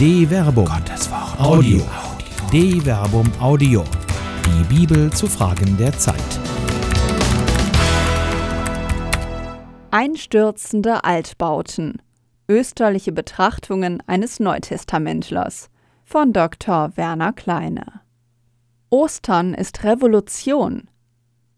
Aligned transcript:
De 0.00 0.26
Verbum. 0.26 0.64
Gottes 0.64 1.10
Wort. 1.10 1.38
Audio. 1.38 1.82
De 2.50 2.80
Verbum 2.80 3.30
Audio. 3.38 3.84
Die 4.46 4.74
Bibel 4.74 5.12
zu 5.12 5.26
Fragen 5.26 5.76
der 5.76 5.92
Zeit. 5.92 6.16
Einstürzende 9.90 11.04
Altbauten. 11.04 12.00
Österliche 12.48 13.12
Betrachtungen 13.12 14.02
eines 14.06 14.40
Neutestamentlers 14.40 15.68
von 16.02 16.32
Dr. 16.32 16.96
Werner 16.96 17.34
Kleine. 17.34 18.00
Ostern 18.88 19.52
ist 19.52 19.84
Revolution. 19.84 20.88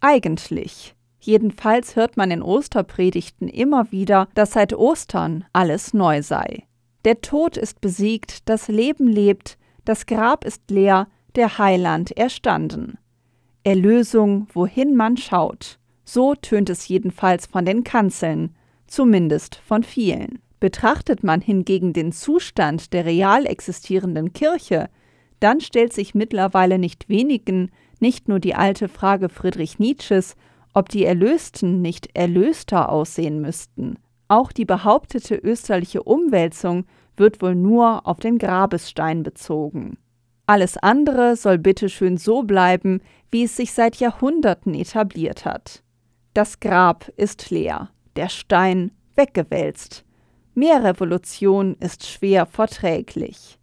Eigentlich. 0.00 0.96
Jedenfalls 1.20 1.95
hört 1.95 2.16
man 2.16 2.32
in 2.32 2.43
Osterpredigten 2.43 3.46
immer 3.46 3.93
wieder, 3.93 4.27
dass 4.34 4.54
seit 4.54 4.72
Ostern 4.72 5.44
alles 5.52 5.94
neu 5.94 6.22
sei. 6.22 6.66
Der 7.04 7.20
Tod 7.20 7.56
ist 7.56 7.80
besiegt, 7.80 8.48
das 8.48 8.68
Leben 8.68 9.08
lebt, 9.08 9.58
das 9.84 10.06
Grab 10.06 10.44
ist 10.44 10.70
leer, 10.70 11.08
der 11.34 11.58
Heiland 11.58 12.16
erstanden. 12.16 12.98
Erlösung, 13.64 14.46
wohin 14.52 14.94
man 14.94 15.16
schaut. 15.16 15.79
So 16.04 16.34
tönt 16.34 16.70
es 16.70 16.86
jedenfalls 16.88 17.46
von 17.46 17.64
den 17.64 17.84
Kanzeln, 17.84 18.54
zumindest 18.86 19.57
von 19.57 19.82
vielen. 19.82 20.40
Betrachtet 20.60 21.24
man 21.24 21.40
hingegen 21.40 21.93
den 21.93 22.12
Zustand 22.12 22.93
der 22.93 23.04
real 23.04 23.46
existierenden 23.46 24.32
Kirche, 24.32 24.88
dann 25.40 25.60
stellt 25.60 25.93
sich 25.93 26.14
mittlerweile 26.14 26.79
nicht 26.79 27.08
wenigen 27.08 27.72
nicht 27.98 28.29
nur 28.29 28.38
die 28.38 28.54
alte 28.54 28.88
Frage 28.88 29.29
Friedrich 29.29 29.80
Nietzsches, 29.80 30.36
ob 30.72 30.88
die 30.88 31.04
Erlösten 31.04 31.82
nicht 31.82 32.10
erlöster 32.14 32.91
aussehen 32.91 33.41
müssten. 33.41 33.96
Auch 34.33 34.50
die 34.50 34.64
behauptete 34.64 35.34
österliche 35.34 36.03
Umwälzung 36.05 36.86
wird 37.19 37.42
wohl 37.42 37.55
nur 37.55 38.06
auf 38.06 38.19
den 38.19 38.39
Grabesstein 38.39 39.22
bezogen. 39.22 39.98
Alles 40.47 40.78
andere 40.78 41.36
soll 41.36 41.58
bitteschön 41.58 42.16
so 42.16 42.42
bleiben, 42.42 43.02
wie 43.30 43.42
es 43.44 43.56
sich 43.58 43.74
seit 43.74 43.97
Jahrhunderten 43.97 44.72
etabliert 44.72 45.44
hat. 45.44 45.83
Das 46.33 46.61
Grab 46.61 47.12
ist 47.19 47.50
leer, 47.50 47.91
der 48.16 48.30
Stein 48.30 48.92
weggewälzt. 49.16 50.02
Mehr 50.55 50.83
Revolution 50.83 51.77
ist 51.78 52.06
schwer 52.06 52.46
verträglich. 52.46 53.58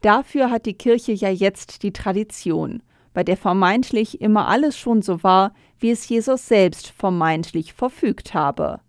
Dafür 0.00 0.50
hat 0.50 0.64
die 0.64 0.78
Kirche 0.78 1.12
ja 1.12 1.28
jetzt 1.28 1.82
die 1.82 1.92
Tradition, 1.92 2.82
bei 3.12 3.22
der 3.22 3.36
vermeintlich 3.36 4.22
immer 4.22 4.48
alles 4.48 4.78
schon 4.78 5.02
so 5.02 5.22
war, 5.22 5.52
wie 5.78 5.90
es 5.90 6.08
Jesus 6.08 6.48
selbst 6.48 6.88
vermeintlich 6.88 7.74
verfügt 7.74 8.32
habe. 8.32 8.80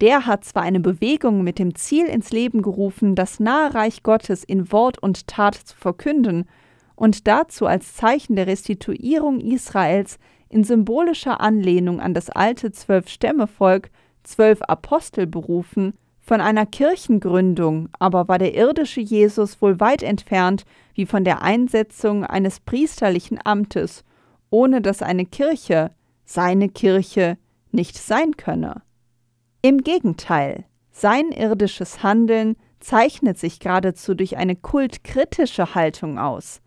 Der 0.00 0.26
hat 0.26 0.44
zwar 0.44 0.62
eine 0.62 0.80
Bewegung 0.80 1.42
mit 1.42 1.58
dem 1.58 1.74
Ziel 1.74 2.06
ins 2.06 2.30
Leben 2.30 2.62
gerufen, 2.62 3.14
das 3.14 3.40
nahe 3.40 3.74
Reich 3.74 4.02
Gottes 4.02 4.44
in 4.44 4.70
Wort 4.70 4.98
und 5.02 5.26
Tat 5.26 5.56
zu 5.56 5.76
verkünden 5.76 6.48
und 6.94 7.26
dazu 7.26 7.66
als 7.66 7.94
Zeichen 7.94 8.36
der 8.36 8.46
Restituierung 8.46 9.40
Israels 9.40 10.18
in 10.48 10.64
symbolischer 10.64 11.40
Anlehnung 11.40 12.00
an 12.00 12.14
das 12.14 12.30
alte 12.30 12.72
Zwölf-Stämme-Volk 12.72 13.90
zwölf 14.22 14.62
Apostel 14.62 15.26
berufen, 15.26 15.94
von 16.20 16.40
einer 16.42 16.66
Kirchengründung 16.66 17.88
aber 17.98 18.28
war 18.28 18.38
der 18.38 18.54
irdische 18.54 19.00
Jesus 19.00 19.62
wohl 19.62 19.80
weit 19.80 20.02
entfernt 20.02 20.64
wie 20.94 21.06
von 21.06 21.24
der 21.24 21.42
Einsetzung 21.42 22.24
eines 22.24 22.60
priesterlichen 22.60 23.38
Amtes, 23.42 24.04
ohne 24.50 24.82
dass 24.82 25.00
eine 25.00 25.24
Kirche, 25.24 25.90
seine 26.24 26.68
Kirche, 26.68 27.38
nicht 27.72 27.96
sein 27.96 28.36
könne. 28.36 28.82
Im 29.60 29.78
Gegenteil, 29.78 30.66
sein 30.92 31.32
irdisches 31.32 32.04
Handeln 32.04 32.56
zeichnet 32.78 33.38
sich 33.38 33.58
geradezu 33.58 34.14
durch 34.14 34.36
eine 34.36 34.54
kultkritische 34.54 35.74
Haltung 35.74 36.18
aus, 36.18 36.60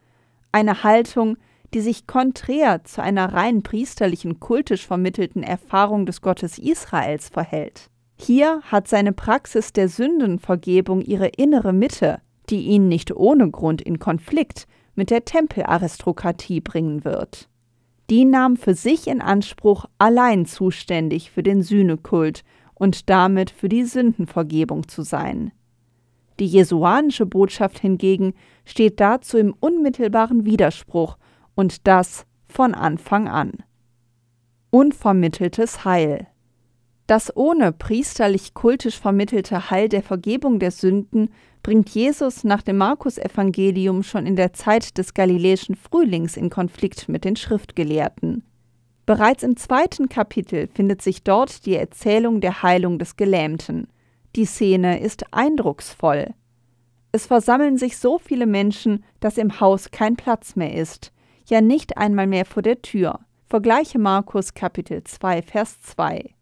eine 0.52 0.84
Haltung, 0.84 1.38
die 1.74 1.80
sich 1.80 2.06
konträr 2.06 2.84
zu 2.84 3.02
einer 3.02 3.34
rein 3.34 3.64
priesterlichen 3.64 4.42
kultisch 4.42 4.86
vermittelten 4.86 5.42
Erfahrung 5.42 6.06
des 6.06 6.22
Gottes 6.22 6.58
Israels 6.58 7.30
verhält. 7.30 7.90
Hier 8.18 8.62
hat 8.66 8.90
seine 8.90 9.14
Praxis 9.14 9.72
der 9.72 9.88
Sündenvergebung 9.88 11.02
ihre 11.02 11.28
innere 11.28 11.72
Mitte, 11.72 12.20
die 12.50 12.64
ihn 12.64 12.90
nicht 12.90 13.16
ohne 13.16 13.50
Grund 13.50 13.82
in 13.82 14.00
Konflikt 14.00 14.68
mit 14.96 15.10
der 15.10 15.24
Tempelaristokratie 15.24 16.60
bringen 16.60 17.06
wird. 17.06 17.48
Die 18.10 18.26
nahm 18.26 18.58
für 18.58 18.74
sich 18.74 19.08
in 19.08 19.22
Anspruch, 19.22 19.86
allein 19.98 20.46
zuständig 20.46 21.32
für 21.32 21.44
den 21.44 21.62
Sühnekult 21.62 22.44
und 22.82 23.12
damit 23.12 23.52
für 23.52 23.70
die 23.70 23.84
Sündenvergebung 23.84 24.88
zu 24.88 25.04
sein. 25.04 25.52
Die 26.40 26.48
jesuanische 26.48 27.28
Botschaft 27.28 27.78
hingegen 27.78 28.34
steht 28.66 29.00
dazu 29.00 29.38
im 29.38 29.54
unmittelbaren 29.60 30.46
Widerspruch 30.46 31.20
und 31.54 31.86
das 31.86 32.26
von 32.48 32.74
Anfang 32.74 33.28
an. 33.28 33.52
Unvermitteltes 34.72 35.86
Heil. 35.86 36.26
Das 37.06 37.38
ohne 37.38 37.72
priesterlich-kultisch 37.72 39.00
vermittelte 39.00 39.70
Heil 39.70 39.88
der 39.88 40.02
Vergebung 40.02 40.58
der 40.58 40.72
Sünden 40.72 41.30
bringt 41.62 41.88
Jesus 41.90 42.44
nach 42.44 42.64
dem 42.64 42.78
Markus-Evangelium 42.78 44.02
schon 44.02 44.26
in 44.26 44.36
der 44.36 44.54
Zeit 44.54 44.98
des 44.98 45.14
galiläischen 45.14 45.76
Frühlings 45.76 46.36
in 46.36 46.50
Konflikt 46.50 47.10
mit 47.10 47.26
den 47.26 47.36
Schriftgelehrten. 47.36 48.44
Bereits 49.12 49.44
im 49.44 49.58
zweiten 49.58 50.08
Kapitel 50.08 50.70
findet 50.74 51.02
sich 51.02 51.22
dort 51.22 51.66
die 51.66 51.76
Erzählung 51.76 52.40
der 52.40 52.64
Heilung 52.64 52.98
des 52.98 53.18
Gelähmten. 53.18 53.90
Die 54.38 54.46
Szene 54.46 55.02
ist 55.02 55.34
eindrucksvoll. 55.34 56.34
Es 57.12 57.26
versammeln 57.26 57.76
sich 57.76 57.98
so 57.98 58.20
viele 58.20 58.46
Menschen, 58.46 59.04
dass 59.20 59.38
im 59.38 59.60
Haus 59.60 59.92
kein 59.92 60.16
Platz 60.16 60.56
mehr 60.56 60.74
ist, 60.74 61.12
ja 61.46 61.60
nicht 61.60 61.98
einmal 61.98 62.26
mehr 62.26 62.46
vor 62.46 62.64
der 62.64 62.82
Tür. 62.82 63.20
Vergleiche 63.50 64.00
Markus 64.00 64.54
Kapitel 64.54 65.04
2, 65.04 65.42
Vers 65.42 65.82
2. 65.82 66.34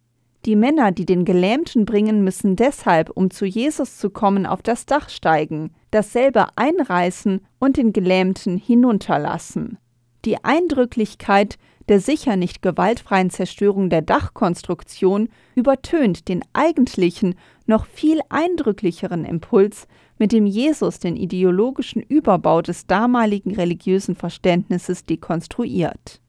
Die 0.46 0.56
Männer, 0.56 0.92
die 0.92 1.08
den 1.08 1.26
Gelähmten 1.26 1.86
bringen, 1.86 2.24
müssen 2.24 2.56
deshalb, 2.56 3.10
um 3.10 3.32
zu 3.32 3.48
Jesus 3.48 3.98
zu 3.98 4.12
kommen, 4.12 4.46
auf 4.46 4.62
das 4.62 4.86
Dach 4.86 5.10
steigen, 5.10 5.72
dasselbe 5.90 6.50
einreißen 6.56 7.42
und 7.58 7.78
den 7.78 7.94
Gelähmten 7.94 8.58
hinunterlassen. 8.58 9.80
Die 10.26 10.44
Eindrücklichkeit 10.44 11.58
der 11.90 12.00
sicher 12.00 12.36
nicht 12.36 12.62
gewaltfreien 12.62 13.32
Zerstörung 13.32 13.90
der 13.90 14.04
Dachkonstruktion 14.04 15.28
übertönt 15.56 16.28
den 16.30 16.44
eigentlichen, 16.54 17.34
noch 17.66 17.88
viel 17.88 18.20
eindrücklicheren 18.30 19.26
Impuls, 19.26 19.88
mit 20.20 20.32
dem 20.32 20.46
Jesus 20.46 21.00
den 21.00 21.16
ideologischen 21.16 22.04
Überbau 22.04 22.62
des 22.62 22.86
damaligen 22.86 23.56
religiösen 23.56 24.16
Verständnisses 24.16 25.06
dekonstruiert. 25.06 26.22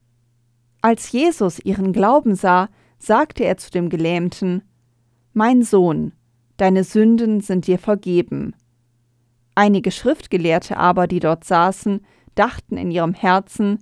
Als 0.81 1.11
Jesus 1.11 1.59
ihren 1.59 1.93
Glauben 1.93 2.33
sah, 2.33 2.69
sagte 2.97 3.43
er 3.43 3.57
zu 3.57 3.69
dem 3.69 3.89
Gelähmten, 3.89 4.63
Mein 5.33 5.61
Sohn, 5.61 6.13
deine 6.57 6.83
Sünden 6.83 7.39
sind 7.41 7.67
dir 7.67 7.77
vergeben. 7.77 8.55
Einige 9.53 9.91
Schriftgelehrte 9.91 10.77
aber, 10.77 11.05
die 11.05 11.19
dort 11.19 11.43
saßen, 11.43 12.01
dachten 12.33 12.77
in 12.77 12.89
ihrem 12.89 13.13
Herzen, 13.13 13.77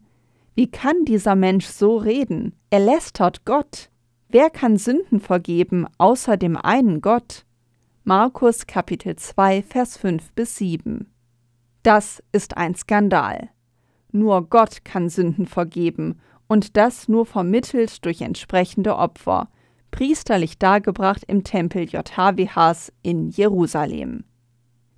wie 0.60 0.70
kann 0.70 1.06
dieser 1.06 1.36
Mensch 1.36 1.68
so 1.68 1.96
reden? 1.96 2.54
Er 2.70 2.82
lästert 2.82 3.46
Gott. 3.46 3.90
Wer 4.28 4.50
kann 4.50 4.76
Sünden 4.76 5.22
vergeben, 5.22 5.88
außer 5.98 6.36
dem 6.36 6.58
einen 6.58 7.00
Gott? 7.00 7.46
Markus 8.04 8.68
Kapitel 8.68 9.16
2, 9.16 9.64
Vers 9.64 9.96
5 9.96 10.34
bis 10.34 10.58
7. 10.58 11.10
Das 11.82 12.22
ist 12.34 12.58
ein 12.58 12.76
Skandal. 12.76 13.52
Nur 14.12 14.50
Gott 14.50 14.84
kann 14.84 15.08
Sünden 15.08 15.46
vergeben, 15.46 16.20
und 16.50 16.76
das 16.76 17.08
nur 17.08 17.26
vermittelt 17.26 18.04
durch 18.04 18.20
entsprechende 18.20 18.98
Opfer, 18.98 19.48
priesterlich 19.92 20.60
dargebracht 20.60 21.24
im 21.26 21.46
Tempel 21.46 21.84
JHWHs 21.84 22.92
in 23.02 23.30
Jerusalem. 23.30 24.26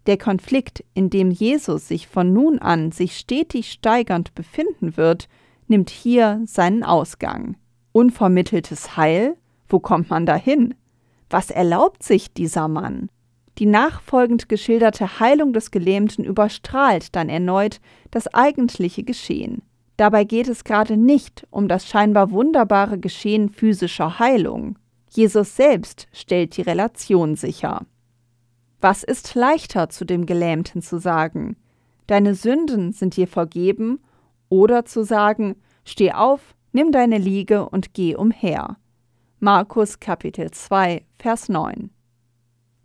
Der 0.08 0.18
Konflikt, 0.18 0.84
in 0.96 1.12
dem 1.12 1.30
Jesus 1.30 1.88
sich 1.88 2.08
von 2.08 2.34
nun 2.34 2.58
an 2.58 2.92
sich 2.92 3.16
stetig 3.16 3.72
steigernd 3.72 4.34
befinden 4.34 4.98
wird, 4.98 5.30
nimmt 5.68 5.90
hier 5.90 6.42
seinen 6.46 6.84
Ausgang. 6.84 7.58
Unvermitteltes 7.92 8.98
Heil? 8.98 9.38
Wo 9.68 9.80
kommt 9.80 10.10
man 10.10 10.26
dahin? 10.26 10.76
Was 11.30 11.50
erlaubt 11.50 12.04
sich 12.04 12.34
dieser 12.34 12.68
Mann? 12.68 13.10
Die 13.58 13.66
nachfolgend 13.66 14.50
geschilderte 14.50 15.20
Heilung 15.20 15.54
des 15.54 15.72
Gelähmten 15.72 16.24
überstrahlt 16.24 17.16
dann 17.16 17.30
erneut 17.30 17.80
das 18.10 18.34
eigentliche 18.34 19.04
Geschehen. 19.04 19.62
Dabei 19.98 20.24
geht 20.24 20.48
es 20.48 20.64
gerade 20.64 20.98
nicht 20.98 21.46
um 21.52 21.68
das 21.68 21.88
scheinbar 21.88 22.32
wunderbare 22.32 22.98
Geschehen 22.98 23.50
physischer 23.50 24.20
Heilung. 24.20 24.80
Jesus 25.10 25.56
selbst 25.56 26.08
stellt 26.12 26.58
die 26.58 26.62
Relation 26.62 27.36
sicher. 27.36 27.86
Was 28.80 29.04
ist 29.04 29.36
leichter 29.36 29.90
zu 29.90 30.06
dem 30.06 30.26
Gelähmten 30.26 30.82
zu 30.82 30.98
sagen? 30.98 31.56
Deine 32.08 32.34
Sünden 32.34 32.94
sind 32.94 33.16
dir 33.16 33.28
vergeben 33.28 34.00
oder 34.52 34.86
zu 34.86 35.04
sagen, 35.04 35.56
steh 35.86 36.12
auf, 36.12 36.56
nimm 36.74 36.92
deine 36.92 37.18
Liege 37.18 37.68
und 37.68 37.96
geh 37.96 38.16
umher. 38.16 38.78
Markus 39.40 40.00
Kapitel 40.00 40.52
2, 40.52 41.04
Vers 41.18 41.50
9. 41.50 41.90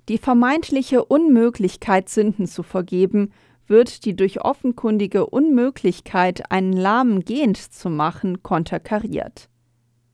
Die 0.08 0.18
vermeintliche 0.18 1.04
Unmöglichkeit, 1.04 2.08
Sünden 2.08 2.46
zu 2.46 2.62
vergeben, 2.62 3.32
wird 3.66 4.04
die 4.04 4.14
durch 4.14 4.40
offenkundige 4.40 5.26
Unmöglichkeit, 5.26 6.52
einen 6.52 6.72
Lahmen 6.72 7.24
gehend 7.24 7.56
zu 7.58 7.90
machen, 7.90 8.44
konterkariert. 8.44 9.48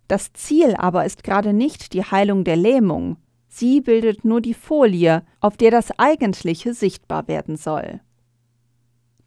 Das 0.08 0.32
Ziel 0.32 0.74
aber 0.76 1.04
ist 1.04 1.22
gerade 1.22 1.52
nicht 1.52 1.92
die 1.92 2.02
Heilung 2.02 2.44
der 2.44 2.56
Lähmung, 2.56 3.18
sie 3.48 3.82
bildet 3.82 4.24
nur 4.24 4.40
die 4.40 4.54
Folie, 4.54 5.22
auf 5.40 5.58
der 5.58 5.70
das 5.70 5.98
Eigentliche 5.98 6.72
sichtbar 6.72 7.28
werden 7.28 7.56
soll. 7.56 8.00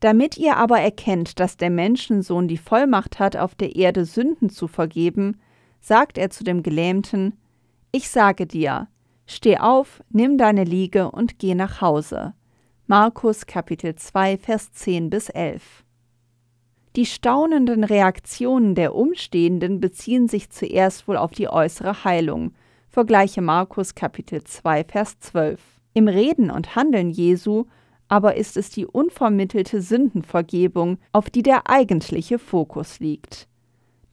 Damit 0.05 0.37
ihr 0.37 0.57
aber 0.57 0.79
erkennt, 0.79 1.39
dass 1.39 1.57
der 1.57 1.71
Menschensohn 1.71 2.47
die 2.47 2.59
Vollmacht 2.59 3.17
hat, 3.17 3.35
auf 3.35 3.55
der 3.55 3.75
Erde 3.75 4.05
Sünden 4.05 4.51
zu 4.51 4.67
vergeben, 4.67 5.41
sagt 5.81 6.19
er 6.19 6.29
zu 6.29 6.43
dem 6.43 6.61
Gelähmten, 6.61 7.33
Ich 7.91 8.09
sage 8.09 8.45
dir, 8.45 8.87
steh 9.25 9.57
auf, 9.57 10.03
nimm 10.11 10.37
deine 10.37 10.63
Liege 10.63 11.09
und 11.09 11.39
geh 11.39 11.55
nach 11.55 11.81
Hause. 11.81 12.35
Markus 12.85 13.47
Kapitel 13.47 13.95
2, 13.95 14.37
Vers 14.37 14.73
10 14.73 15.09
bis 15.09 15.29
11. 15.29 15.83
Die 16.95 17.07
staunenden 17.07 17.83
Reaktionen 17.83 18.75
der 18.75 18.93
Umstehenden 18.93 19.79
beziehen 19.79 20.27
sich 20.27 20.51
zuerst 20.51 21.07
wohl 21.07 21.17
auf 21.17 21.31
die 21.31 21.49
äußere 21.49 22.03
Heilung. 22.03 22.53
Vergleiche 22.89 23.41
Markus 23.41 23.95
Kapitel 23.95 24.43
2, 24.43 24.83
Vers 24.83 25.19
12. 25.19 25.59
Im 25.95 26.07
Reden 26.07 26.51
und 26.51 26.75
Handeln 26.75 27.09
Jesu 27.09 27.65
aber 28.15 28.37
ist 28.37 28.55
es 28.55 28.69
die 28.69 28.85
unvermittelte 28.85 29.81
Sündenvergebung, 29.81 30.99
auf 31.11 31.29
die 31.29 31.43
der 31.43 31.69
eigentliche 31.69 32.39
Fokus 32.39 33.01
liegt. 33.01 33.49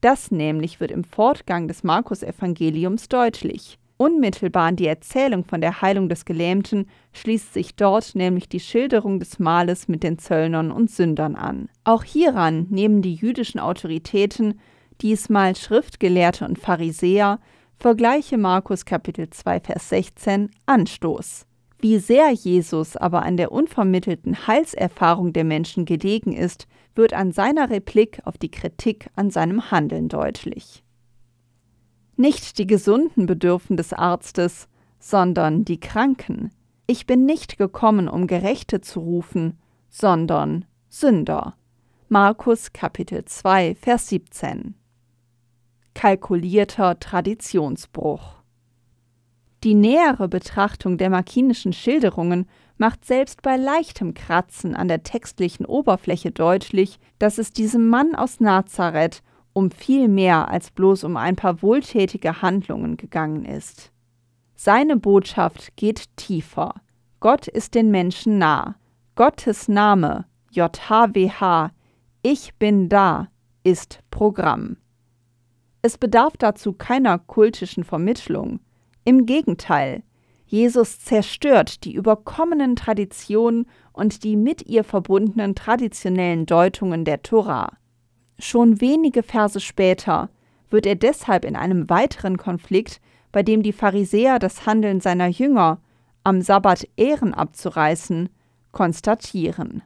Das 0.01 0.33
nämlich 0.33 0.81
wird 0.81 0.91
im 0.91 1.05
Fortgang 1.05 1.69
des 1.69 1.85
Markus-Evangeliums 1.85 3.09
deutlich. 3.09 3.79
Unmittelbar 3.99 4.67
an 4.67 4.75
die 4.75 4.89
Erzählung 4.89 5.45
von 5.45 5.61
der 5.61 5.83
Heilung 5.83 6.09
des 6.09 6.25
Gelähmten 6.25 6.89
schließt 7.13 7.55
sich 7.55 7.77
dort 7.77 8.17
nämlich 8.17 8.49
die 8.49 8.59
Schilderung 8.59 9.21
des 9.21 9.39
Mahles 9.39 9.87
mit 9.87 10.03
den 10.03 10.19
Zöllnern 10.19 10.73
und 10.73 10.91
Sündern 10.91 11.37
an. 11.37 11.69
Auch 11.85 12.03
hieran 12.03 12.67
nehmen 12.71 13.03
die 13.03 13.15
jüdischen 13.15 13.61
Autoritäten, 13.61 14.59
diesmal 15.01 15.55
Schriftgelehrte 15.55 16.45
und 16.45 16.59
Pharisäer, 16.59 17.39
vergleiche 17.79 18.37
Markus 18.37 18.85
Kapitel 18.85 19.31
2 19.31 19.61
Vers 19.61 19.91
16, 19.91 20.51
Anstoß. 20.67 21.47
Wie 21.83 21.99
sehr 21.99 22.31
Jesus 22.31 22.97
aber 22.97 23.25
an 23.25 23.37
der 23.37 23.51
unvermittelten 23.51 24.47
Heilserfahrung 24.47 25.33
der 25.33 25.43
Menschen 25.43 25.85
gelegen 25.85 26.33
ist, 26.33 26.69
wird 26.95 27.13
an 27.13 27.33
seiner 27.33 27.71
Replik 27.71 28.21
auf 28.25 28.39
die 28.39 28.53
Kritik 28.53 29.11
an 29.17 29.31
seinem 29.31 29.73
Handeln 29.73 30.09
deutlich. 30.09 30.85
Nicht 32.17 32.59
die 32.59 32.69
Gesunden 32.69 33.27
bedürfen 33.27 33.77
des 33.77 33.93
Arztes, 33.93 34.69
sondern 35.01 35.65
die 35.65 35.81
Kranken. 35.81 36.53
Ich 36.87 37.07
bin 37.07 37.27
nicht 37.27 37.59
gekommen, 37.59 38.09
um 38.09 38.29
Gerechte 38.29 38.81
zu 38.81 39.01
rufen, 39.01 39.59
sondern 39.89 40.67
Sünder. 40.89 41.57
Markus 42.09 42.73
Kapitel 42.73 43.25
2, 43.25 43.75
Vers 43.75 44.09
17. 44.09 44.77
Kalkulierter 45.95 47.01
Traditionsbruch. 47.01 48.42
Die 49.65 49.75
nähere 49.75 50.29
Betrachtung 50.29 50.99
der 50.99 51.09
markinischen 51.09 51.73
Schilderungen 51.73 52.47
macht 52.79 53.05
selbst 53.05 53.43
bei 53.43 53.57
leichtem 53.57 54.13
Kratzen 54.13 54.75
an 54.75 54.89
der 54.89 55.05
textlichen 55.05 55.67
Oberfläche 55.67 56.33
deutlich, 56.33 56.99
dass 57.21 57.39
es 57.39 57.53
diesem 57.53 57.89
Mann 57.89 58.17
aus 58.17 58.41
Nazareth 58.41 59.23
um 59.53 59.71
viel 59.71 60.09
mehr 60.09 60.49
als 60.49 60.71
bloß 60.71 61.05
um 61.05 61.17
ein 61.17 61.37
paar 61.37 61.63
wohltätige 61.63 62.43
Handlungen 62.43 62.97
gegangen 62.97 63.45
ist. 63.45 63.93
Seine 64.57 64.97
Botschaft 64.97 65.77
geht 65.77 66.17
tiefer. 66.17 66.75
Gott 67.21 67.47
ist 67.47 67.75
den 67.75 67.91
Menschen 67.91 68.39
nah. 68.39 68.77
Gottes 69.15 69.69
Name, 69.69 70.25
JHWH, 70.51 71.71
Ich 72.23 72.55
bin 72.55 72.89
da, 72.89 73.29
ist 73.63 74.01
Programm. 74.11 74.77
Es 75.83 75.99
bedarf 75.99 76.37
dazu 76.37 76.73
keiner 76.73 77.19
kultischen 77.19 77.85
Vermittlung. 77.85 78.61
Im 79.05 79.27
Gegenteil, 79.27 80.03
Jesus 80.47 81.01
zerstört 81.01 81.85
die 81.85 81.95
überkommenen 81.95 82.77
Traditionen 82.77 83.67
und 83.93 84.23
die 84.23 84.37
mit 84.37 84.67
ihr 84.67 84.85
verbundenen 84.85 85.55
traditionellen 85.55 86.47
Deutungen 86.47 87.05
der 87.05 87.23
Tora. 87.23 87.73
Schon 88.39 88.81
wenige 88.81 89.23
Verse 89.23 89.61
später 89.61 90.31
wird 90.69 90.87
er 90.87 90.95
deshalb 90.95 91.45
in 91.45 91.57
einem 91.57 91.89
weiteren 91.89 92.37
Konflikt, 92.37 93.01
bei 93.33 93.43
dem 93.43 93.63
die 93.63 93.73
Pharisäer 93.73 94.39
das 94.39 94.67
Handeln 94.67 95.01
seiner 95.01 95.29
Jünger, 95.29 95.81
am 96.23 96.43
Sabbat 96.43 96.87
Ehren 96.97 97.35
abzureißen, 97.35 98.29
konstatieren. 98.73 99.83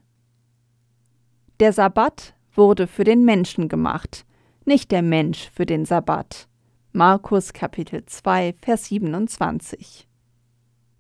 Der 1.61 1.73
Sabbat 1.73 2.35
wurde 2.55 2.87
für 2.87 3.05
den 3.05 3.25
Menschen 3.25 3.69
gemacht, 3.69 4.27
nicht 4.65 4.91
der 4.91 5.03
Mensch 5.03 5.51
für 5.55 5.65
den 5.65 5.85
Sabbat. 5.85 6.49
Markus 6.97 7.53
Kapitel 7.53 8.07
2, 8.07 8.55
Vers 8.63 8.87
27. 8.87 10.09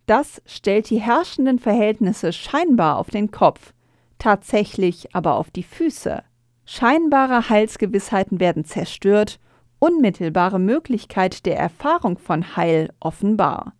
Das 0.05 0.43
stellt 0.45 0.91
die 0.91 1.01
herrschenden 1.01 1.59
Verhältnisse 1.59 2.35
scheinbar 2.35 2.99
auf 2.99 3.09
den 3.09 3.31
Kopf, 3.31 3.73
tatsächlich 4.19 5.15
aber 5.15 5.37
auf 5.37 5.51
die 5.51 5.63
Füße. 5.63 6.23
Scheinbare 6.67 7.49
Heilsgewissheiten 7.49 8.41
werden 8.41 8.67
zerstört, 8.67 9.41
unmittelbare 9.79 10.59
Möglichkeit 10.59 11.47
der 11.47 11.57
Erfahrung 11.57 12.19
von 12.19 12.57
Heil 12.57 12.93
offenbar. 13.01 13.73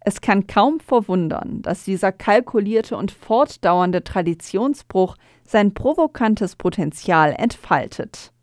Es 0.00 0.20
kann 0.20 0.48
kaum 0.48 0.80
verwundern, 0.80 1.62
dass 1.62 1.84
dieser 1.84 2.10
kalkulierte 2.10 2.96
und 2.96 3.12
fortdauernde 3.12 4.02
Traditionsbruch 4.02 5.14
sein 5.44 5.72
provokantes 5.72 6.56
Potenzial 6.56 7.32
entfaltet. 7.38 8.33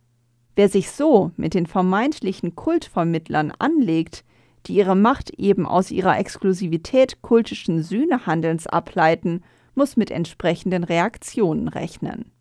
Wer 0.56 0.69
sich 0.69 0.92
so 0.92 1.31
mit 1.38 1.53
den 1.53 1.65
vermeintlichen 1.65 2.56
Kultvermittlern 2.56 3.51
anlegt, 3.57 4.24
die 4.65 4.75
ihre 4.75 4.95
Macht 4.95 5.31
eben 5.31 5.65
aus 5.65 5.92
ihrer 5.92 6.19
Exklusivität 6.19 7.21
kultischen 7.21 7.81
Sühnehandelns 7.81 8.68
ableiten, 8.68 9.42
muss 9.75 9.98
mit 9.98 10.12
entsprechenden 10.12 10.83
Reaktionen 10.83 11.68
rechnen. 11.68 12.31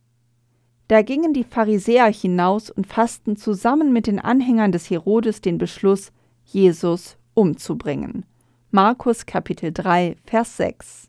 Da 0.89 1.03
gingen 1.03 1.33
die 1.33 1.45
Pharisäer 1.45 2.13
hinaus 2.13 2.69
und 2.69 2.87
fassten 2.87 3.37
zusammen 3.37 3.93
mit 3.93 4.09
den 4.09 4.19
Anhängern 4.19 4.73
des 4.73 4.91
Herodes 4.91 5.41
den 5.41 5.57
Beschluss, 5.57 6.11
Jesus 6.45 7.17
umzubringen. 7.35 8.27
Markus 8.73 9.25
Kapitel 9.25 9.73
3, 9.73 10.17
Vers 10.25 10.57
6. 10.57 11.09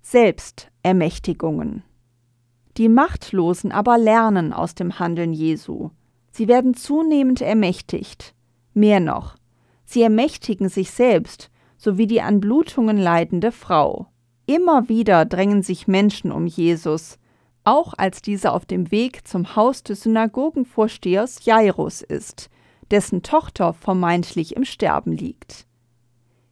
Selbstermächtigungen. 0.00 1.82
Die 2.78 2.88
Machtlosen 2.88 3.70
aber 3.70 3.98
lernen 3.98 4.52
aus 4.52 4.74
dem 4.74 4.98
Handeln 4.98 5.32
Jesu. 5.32 5.90
Sie 6.30 6.48
werden 6.48 6.74
zunehmend 6.74 7.42
ermächtigt. 7.42 8.34
Mehr 8.72 9.00
noch, 9.00 9.36
sie 9.84 10.02
ermächtigen 10.02 10.70
sich 10.70 10.90
selbst, 10.90 11.50
sowie 11.76 12.06
die 12.06 12.22
an 12.22 12.40
Blutungen 12.40 12.96
leidende 12.96 13.52
Frau. 13.52 14.06
Immer 14.46 14.88
wieder 14.88 15.26
drängen 15.26 15.62
sich 15.62 15.86
Menschen 15.86 16.32
um 16.32 16.46
Jesus, 16.46 17.18
auch 17.64 17.92
als 17.96 18.22
dieser 18.22 18.54
auf 18.54 18.64
dem 18.64 18.90
Weg 18.90 19.28
zum 19.28 19.54
Haus 19.54 19.82
des 19.82 20.02
Synagogenvorstehers 20.02 21.44
Jairus 21.44 22.00
ist, 22.00 22.48
dessen 22.90 23.22
Tochter 23.22 23.74
vermeintlich 23.74 24.56
im 24.56 24.64
Sterben 24.64 25.12
liegt. 25.12 25.66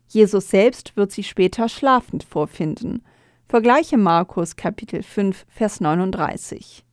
Jesus 0.09 0.50
selbst 0.50 0.97
wird 0.97 1.12
sie 1.12 1.25
später 1.25 1.69
schlafend 1.69 2.25
vorfinden 2.25 3.03
Vergleiche 3.50 3.99
Markus 3.99 4.54
Kapitel 4.54 5.02
5, 5.02 5.45
Vers 5.49 5.80
39. 5.80 6.85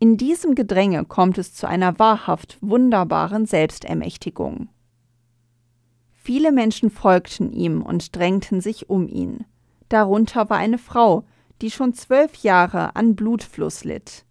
In 0.00 0.16
diesem 0.16 0.56
Gedränge 0.56 1.04
kommt 1.04 1.38
es 1.38 1.54
zu 1.54 1.68
einer 1.68 2.00
wahrhaft 2.00 2.58
wunderbaren 2.60 3.46
Selbstermächtigung. 3.46 4.68
Viele 6.10 6.50
Menschen 6.50 6.90
folgten 6.90 7.52
ihm 7.52 7.82
und 7.82 8.16
drängten 8.16 8.60
sich 8.60 8.90
um 8.90 9.06
ihn. 9.06 9.44
Darunter 9.88 10.50
war 10.50 10.56
eine 10.56 10.78
Frau, 10.78 11.22
die 11.62 11.70
schon 11.70 11.94
zwölf 11.94 12.34
Jahre 12.38 12.96
an 12.96 13.14
Blutfluss 13.14 13.84
litt. 13.84 14.24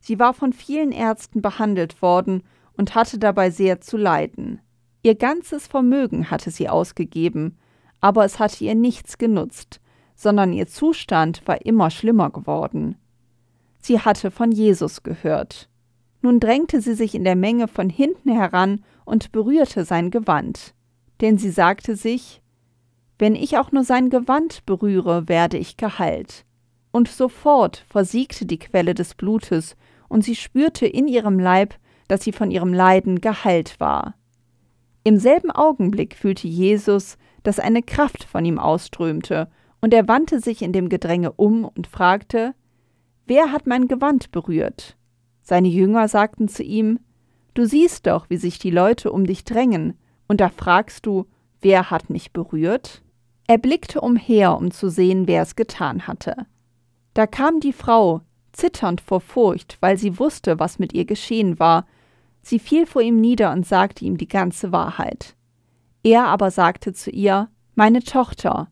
Sie 0.00 0.18
war 0.18 0.34
von 0.34 0.52
vielen 0.52 0.90
Ärzten 0.90 1.40
behandelt 1.40 2.02
worden 2.02 2.42
und 2.76 2.96
hatte 2.96 3.20
dabei 3.20 3.50
sehr 3.50 3.80
zu 3.80 3.96
leiden. 3.96 4.60
Ihr 5.04 5.14
ganzes 5.14 5.68
Vermögen 5.68 6.32
hatte 6.32 6.50
sie 6.50 6.68
ausgegeben, 6.68 7.56
aber 8.00 8.24
es 8.24 8.40
hatte 8.40 8.64
ihr 8.64 8.74
nichts 8.74 9.18
genutzt, 9.18 9.80
sondern 10.16 10.52
ihr 10.52 10.66
Zustand 10.66 11.46
war 11.46 11.64
immer 11.64 11.90
schlimmer 11.90 12.30
geworden. 12.30 12.96
Sie 13.78 14.00
hatte 14.00 14.32
von 14.32 14.50
Jesus 14.50 15.04
gehört. 15.04 15.68
Nun 16.22 16.40
drängte 16.40 16.80
sie 16.80 16.94
sich 16.94 17.14
in 17.14 17.22
der 17.22 17.36
Menge 17.36 17.68
von 17.68 17.88
hinten 17.88 18.32
heran 18.32 18.82
und 19.04 19.30
berührte 19.30 19.84
sein 19.84 20.10
Gewand. 20.10 20.74
Denn 21.20 21.38
sie 21.38 21.50
sagte 21.50 21.94
sich, 21.94 22.42
wenn 23.18 23.34
ich 23.34 23.58
auch 23.58 23.72
nur 23.72 23.84
sein 23.84 24.10
Gewand 24.10 24.66
berühre, 24.66 25.28
werde 25.28 25.56
ich 25.56 25.76
geheilt. 25.76 26.44
Und 26.90 27.08
sofort 27.08 27.84
versiegte 27.88 28.46
die 28.46 28.58
Quelle 28.58 28.94
des 28.94 29.14
Blutes, 29.14 29.76
und 30.08 30.24
sie 30.24 30.34
spürte 30.34 30.86
in 30.86 31.08
ihrem 31.08 31.38
Leib, 31.38 31.74
dass 32.08 32.24
sie 32.24 32.32
von 32.32 32.50
ihrem 32.50 32.72
Leiden 32.72 33.20
geheilt 33.20 33.80
war. 33.80 34.14
Im 35.04 35.18
selben 35.18 35.50
Augenblick 35.50 36.16
fühlte 36.16 36.48
Jesus, 36.48 37.18
dass 37.42 37.58
eine 37.58 37.82
Kraft 37.82 38.24
von 38.24 38.44
ihm 38.44 38.58
ausströmte 38.58 39.48
und 39.80 39.94
er 39.94 40.08
wandte 40.08 40.40
sich 40.40 40.62
in 40.62 40.72
dem 40.72 40.88
Gedränge 40.88 41.32
um 41.32 41.64
und 41.64 41.86
fragte, 41.86 42.54
Wer 43.26 43.52
hat 43.52 43.66
mein 43.66 43.88
Gewand 43.88 44.30
berührt? 44.30 44.96
Seine 45.42 45.68
Jünger 45.68 46.08
sagten 46.08 46.48
zu 46.48 46.62
ihm, 46.62 47.00
Du 47.54 47.64
siehst 47.64 48.06
doch, 48.06 48.28
wie 48.28 48.36
sich 48.36 48.58
die 48.58 48.70
Leute 48.70 49.10
um 49.10 49.26
dich 49.26 49.44
drängen, 49.44 49.94
und 50.28 50.40
da 50.40 50.48
fragst 50.48 51.06
du, 51.06 51.26
wer 51.60 51.90
hat 51.90 52.10
mich 52.10 52.32
berührt? 52.32 53.02
Er 53.46 53.58
blickte 53.58 54.00
umher, 54.00 54.56
um 54.56 54.70
zu 54.70 54.90
sehen, 54.90 55.26
wer 55.26 55.42
es 55.42 55.56
getan 55.56 56.06
hatte. 56.06 56.46
Da 57.14 57.26
kam 57.26 57.60
die 57.60 57.72
Frau, 57.72 58.22
zitternd 58.52 59.00
vor 59.00 59.20
Furcht, 59.20 59.78
weil 59.80 59.96
sie 59.96 60.18
wusste, 60.18 60.58
was 60.58 60.78
mit 60.78 60.92
ihr 60.92 61.04
geschehen 61.04 61.58
war. 61.58 61.86
Sie 62.42 62.58
fiel 62.58 62.86
vor 62.86 63.02
ihm 63.02 63.20
nieder 63.20 63.52
und 63.52 63.66
sagte 63.66 64.04
ihm 64.04 64.18
die 64.18 64.28
ganze 64.28 64.72
Wahrheit. 64.72 65.36
Er 66.02 66.26
aber 66.26 66.50
sagte 66.50 66.92
zu 66.92 67.10
ihr, 67.10 67.48
Meine 67.74 68.00
Tochter, 68.02 68.68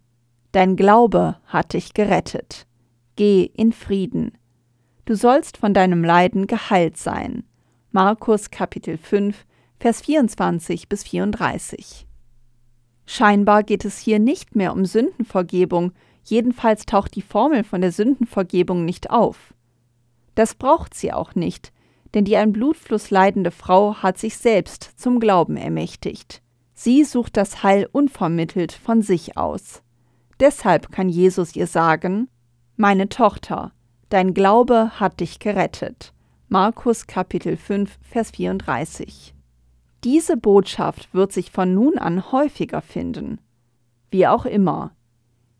dein 0.54 0.76
Glaube 0.76 1.36
hat 1.46 1.72
dich 1.72 1.94
gerettet. 1.94 2.66
Geh 3.16 3.44
in 3.44 3.72
Frieden. 3.72 4.38
Du 5.04 5.16
sollst 5.16 5.56
von 5.56 5.74
deinem 5.74 6.04
Leiden 6.04 6.46
geheilt 6.46 6.96
sein. 6.96 7.44
Markus 7.90 8.50
Kapitel 8.50 8.96
5, 8.96 9.44
Vers 9.80 10.02
24 10.02 10.88
bis 10.88 11.02
34. 11.04 12.06
Scheinbar 13.06 13.64
geht 13.64 13.84
es 13.84 13.98
hier 13.98 14.18
nicht 14.18 14.56
mehr 14.56 14.72
um 14.72 14.84
Sündenvergebung, 14.86 15.92
jedenfalls 16.22 16.86
taucht 16.86 17.16
die 17.16 17.22
Formel 17.22 17.64
von 17.64 17.80
der 17.80 17.92
Sündenvergebung 17.92 18.84
nicht 18.84 19.10
auf. 19.10 19.54
Das 20.36 20.54
braucht 20.54 20.94
sie 20.94 21.12
auch 21.12 21.34
nicht, 21.34 21.72
denn 22.14 22.24
die 22.24 22.36
an 22.36 22.52
Blutfluss 22.52 23.10
leidende 23.10 23.50
Frau 23.50 23.96
hat 23.96 24.18
sich 24.18 24.38
selbst 24.38 24.98
zum 24.98 25.20
Glauben 25.20 25.56
ermächtigt. 25.56 26.42
Sie 26.74 27.04
sucht 27.04 27.36
das 27.36 27.62
Heil 27.62 27.88
unvermittelt 27.92 28.72
von 28.72 29.02
sich 29.02 29.36
aus. 29.36 29.82
Deshalb 30.40 30.90
kann 30.90 31.08
Jesus 31.08 31.54
ihr 31.54 31.66
sagen, 31.66 32.28
Meine 32.76 33.08
Tochter, 33.08 33.72
dein 34.08 34.34
Glaube 34.34 34.98
hat 34.98 35.20
dich 35.20 35.38
gerettet. 35.38 36.12
Markus 36.48 37.06
Kapitel 37.06 37.56
5, 37.56 37.98
Vers 38.02 38.30
34. 38.32 39.34
Diese 40.04 40.36
Botschaft 40.36 41.14
wird 41.14 41.32
sich 41.32 41.50
von 41.50 41.72
nun 41.72 41.98
an 41.98 42.30
häufiger 42.30 42.82
finden. 42.82 43.38
Wie 44.10 44.26
auch 44.26 44.44
immer. 44.44 44.92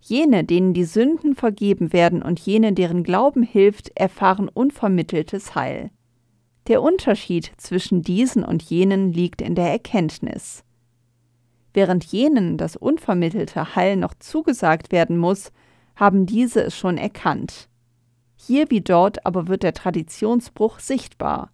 Jene, 0.00 0.44
denen 0.44 0.74
die 0.74 0.84
Sünden 0.84 1.34
vergeben 1.34 1.94
werden 1.94 2.22
und 2.22 2.38
jene, 2.38 2.74
deren 2.74 3.04
Glauben 3.04 3.42
hilft, 3.42 3.96
erfahren 3.96 4.50
unvermitteltes 4.50 5.54
Heil. 5.54 5.90
Der 6.66 6.82
Unterschied 6.82 7.52
zwischen 7.56 8.02
diesen 8.02 8.44
und 8.44 8.62
jenen 8.62 9.12
liegt 9.12 9.40
in 9.40 9.54
der 9.54 9.70
Erkenntnis. 9.70 10.62
Während 11.74 12.04
jenen 12.04 12.56
das 12.56 12.76
unvermittelte 12.76 13.74
Heil 13.74 13.96
noch 13.96 14.14
zugesagt 14.14 14.92
werden 14.92 15.18
muss, 15.18 15.52
haben 15.96 16.24
diese 16.24 16.62
es 16.62 16.76
schon 16.76 16.96
erkannt. 16.96 17.68
Hier 18.36 18.70
wie 18.70 18.80
dort 18.80 19.26
aber 19.26 19.48
wird 19.48 19.64
der 19.64 19.74
Traditionsbruch 19.74 20.78
sichtbar. 20.78 21.50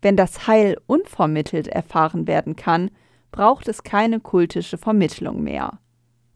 Wenn 0.00 0.16
das 0.16 0.46
Heil 0.46 0.78
unvermittelt 0.86 1.68
erfahren 1.68 2.26
werden 2.26 2.56
kann, 2.56 2.90
braucht 3.30 3.68
es 3.68 3.82
keine 3.82 4.20
kultische 4.20 4.78
Vermittlung 4.78 5.42
mehr. 5.42 5.78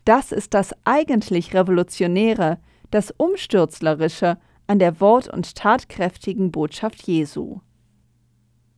Das 0.05 0.33
ist 0.33 0.53
das 0.53 0.75
eigentlich 0.85 1.55
Revolutionäre, 1.55 2.59
das 2.91 3.11
Umstürzlerische 3.17 4.37
an 4.67 4.79
der 4.79 5.01
wort- 5.01 5.29
und 5.29 5.55
tatkräftigen 5.55 6.51
Botschaft 6.51 7.07
Jesu. 7.07 7.61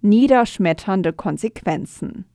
Niederschmetternde 0.01 1.13
Konsequenzen 1.13 2.27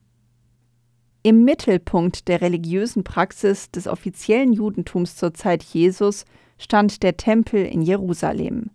im 1.23 1.43
Mittelpunkt 1.43 2.27
der 2.27 2.41
religiösen 2.41 3.03
Praxis 3.03 3.69
des 3.69 3.87
offiziellen 3.87 4.53
Judentums 4.53 5.15
zur 5.15 5.33
Zeit 5.33 5.63
Jesus 5.63 6.25
stand 6.57 7.03
der 7.03 7.17
Tempel 7.17 7.65
in 7.65 7.81
Jerusalem. 7.81 8.71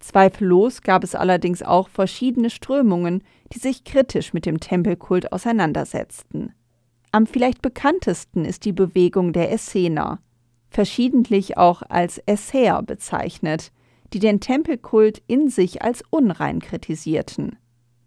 Zweifellos 0.00 0.82
gab 0.82 1.04
es 1.04 1.14
allerdings 1.14 1.62
auch 1.62 1.88
verschiedene 1.88 2.50
Strömungen, 2.50 3.22
die 3.52 3.58
sich 3.58 3.84
kritisch 3.84 4.32
mit 4.32 4.46
dem 4.46 4.60
Tempelkult 4.60 5.32
auseinandersetzten. 5.32 6.52
Am 7.12 7.26
vielleicht 7.26 7.62
bekanntesten 7.62 8.44
ist 8.44 8.64
die 8.64 8.72
Bewegung 8.72 9.32
der 9.32 9.52
Essener, 9.52 10.20
verschiedentlich 10.70 11.56
auch 11.56 11.82
als 11.88 12.18
Esser 12.18 12.82
bezeichnet, 12.82 13.72
die 14.12 14.18
den 14.18 14.40
Tempelkult 14.40 15.22
in 15.26 15.48
sich 15.48 15.82
als 15.82 16.02
unrein 16.10 16.60
kritisierten. 16.60 17.56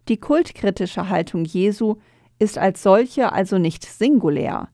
Die 0.08 0.18
kultkritische 0.18 1.10
Haltung 1.10 1.46
Jesu 1.46 1.96
ist 2.40 2.58
als 2.58 2.82
solche 2.82 3.32
also 3.34 3.58
nicht 3.58 3.86
singulär. 3.86 4.70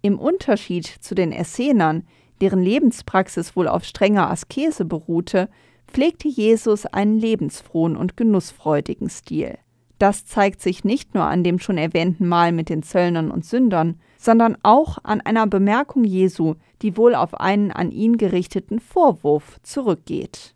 Im 0.00 0.18
Unterschied 0.18 0.86
zu 0.86 1.14
den 1.14 1.32
Essenern, 1.32 2.06
deren 2.40 2.62
Lebenspraxis 2.62 3.56
wohl 3.56 3.68
auf 3.68 3.84
strenger 3.84 4.30
Askese 4.30 4.84
beruhte, 4.84 5.48
pflegte 5.88 6.28
Jesus 6.28 6.86
einen 6.86 7.18
lebensfrohen 7.18 7.96
und 7.96 8.16
genussfreudigen 8.16 9.10
Stil. 9.10 9.58
Das 9.98 10.24
zeigt 10.24 10.62
sich 10.62 10.84
nicht 10.84 11.14
nur 11.14 11.24
an 11.24 11.42
dem 11.42 11.58
schon 11.58 11.76
erwähnten 11.76 12.28
Mal 12.28 12.52
mit 12.52 12.68
den 12.68 12.84
Zöllnern 12.84 13.32
und 13.32 13.44
Sündern, 13.44 14.00
sondern 14.16 14.56
auch 14.62 14.98
an 15.02 15.20
einer 15.20 15.48
Bemerkung 15.48 16.04
Jesu, 16.04 16.54
die 16.82 16.96
wohl 16.96 17.16
auf 17.16 17.34
einen 17.40 17.72
an 17.72 17.90
ihn 17.90 18.16
gerichteten 18.16 18.78
Vorwurf 18.78 19.58
zurückgeht. 19.62 20.54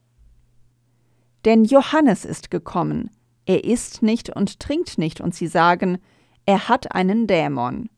Denn 1.45 1.64
Johannes 1.64 2.25
ist 2.25 2.52
gekommen, 2.52 3.11
er 3.45 3.64
isst 3.64 4.02
nicht 4.02 4.31
und 4.31 4.61
trinkt 4.61 4.99
nicht, 4.99 5.21
und 5.21 5.35
sie 5.35 5.49
sagen, 5.49 5.99
er 6.46 6.68
hat 6.68 6.94
einen 6.94 7.26
Dämon. 7.26 7.88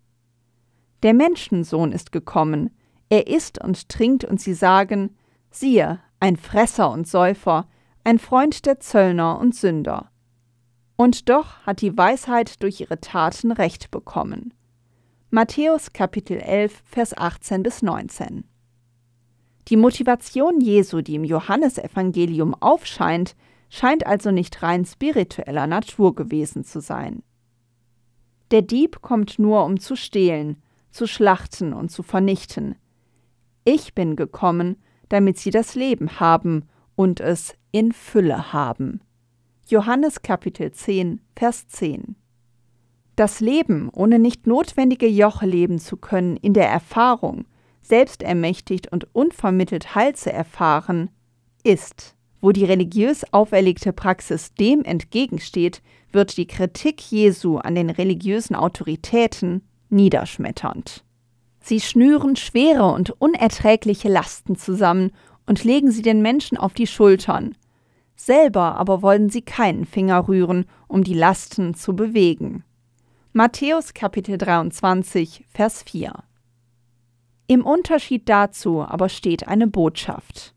Der 1.02 1.14
Menschensohn 1.14 1.92
ist 1.92 2.12
gekommen, 2.12 2.70
er 3.08 3.26
isst 3.26 3.62
und 3.62 3.88
trinkt, 3.88 4.24
und 4.24 4.40
sie 4.40 4.54
sagen, 4.54 5.16
siehe, 5.50 6.00
ein 6.20 6.36
Fresser 6.36 6.90
und 6.90 7.06
Säufer, 7.06 7.68
ein 8.04 8.18
Freund 8.18 8.66
der 8.66 8.80
Zöllner 8.80 9.38
und 9.38 9.54
Sünder. 9.54 10.10
Und 10.96 11.28
doch 11.28 11.58
hat 11.66 11.80
die 11.80 11.96
Weisheit 11.96 12.62
durch 12.62 12.80
ihre 12.80 13.00
Taten 13.00 13.52
Recht 13.52 13.90
bekommen. 13.90 14.54
Matthäus 15.30 15.92
Kapitel 15.92 16.38
11, 16.38 16.82
Vers 16.84 17.16
18 17.16 17.62
bis 17.62 17.82
19. 17.82 18.44
Die 19.68 19.76
Motivation 19.76 20.60
Jesu, 20.60 21.00
die 21.00 21.16
im 21.16 21.24
Johannesevangelium 21.24 22.54
aufscheint, 22.54 23.34
scheint 23.70 24.06
also 24.06 24.30
nicht 24.30 24.62
rein 24.62 24.84
spiritueller 24.84 25.66
Natur 25.66 26.14
gewesen 26.14 26.64
zu 26.64 26.80
sein. 26.80 27.22
Der 28.54 28.62
Dieb 28.62 29.02
kommt 29.02 29.40
nur, 29.40 29.64
um 29.64 29.80
zu 29.80 29.96
stehlen, 29.96 30.62
zu 30.92 31.08
schlachten 31.08 31.72
und 31.72 31.90
zu 31.90 32.04
vernichten. 32.04 32.76
Ich 33.64 33.96
bin 33.96 34.14
gekommen, 34.14 34.76
damit 35.08 35.38
sie 35.38 35.50
das 35.50 35.74
Leben 35.74 36.20
haben 36.20 36.68
und 36.94 37.18
es 37.18 37.56
in 37.72 37.90
Fülle 37.90 38.52
haben. 38.52 39.00
Johannes 39.66 40.22
Kapitel 40.22 40.70
10, 40.70 41.20
Vers 41.34 41.66
10. 41.66 42.14
Das 43.16 43.40
Leben, 43.40 43.90
ohne 43.92 44.20
nicht 44.20 44.46
notwendige 44.46 45.08
Joche 45.08 45.46
leben 45.46 45.80
zu 45.80 45.96
können, 45.96 46.36
in 46.36 46.54
der 46.54 46.68
Erfahrung, 46.68 47.46
selbstermächtigt 47.82 48.92
und 48.92 49.12
unvermittelt 49.16 49.96
Heil 49.96 50.14
zu 50.14 50.32
erfahren, 50.32 51.10
ist 51.64 52.14
wo 52.44 52.52
die 52.52 52.66
religiös 52.66 53.24
auferlegte 53.32 53.94
Praxis 53.94 54.52
dem 54.52 54.84
entgegensteht, 54.84 55.80
wird 56.12 56.36
die 56.36 56.46
Kritik 56.46 57.00
Jesu 57.00 57.56
an 57.56 57.74
den 57.74 57.88
religiösen 57.88 58.54
Autoritäten 58.54 59.62
niederschmetternd. 59.88 61.04
Sie 61.60 61.80
schnüren 61.80 62.36
schwere 62.36 62.92
und 62.92 63.18
unerträgliche 63.18 64.10
Lasten 64.10 64.56
zusammen 64.56 65.12
und 65.46 65.64
legen 65.64 65.90
sie 65.90 66.02
den 66.02 66.20
Menschen 66.20 66.58
auf 66.58 66.74
die 66.74 66.86
Schultern. 66.86 67.56
Selber 68.14 68.76
aber 68.76 69.00
wollen 69.00 69.30
sie 69.30 69.40
keinen 69.40 69.86
Finger 69.86 70.28
rühren, 70.28 70.66
um 70.86 71.02
die 71.02 71.14
Lasten 71.14 71.72
zu 71.72 71.96
bewegen. 71.96 72.62
Matthäus 73.32 73.94
Kapitel 73.94 74.36
23, 74.36 75.46
Vers 75.48 75.82
4. 75.84 76.12
Im 77.46 77.64
Unterschied 77.64 78.28
dazu 78.28 78.82
aber 78.82 79.08
steht 79.08 79.48
eine 79.48 79.66
Botschaft. 79.66 80.53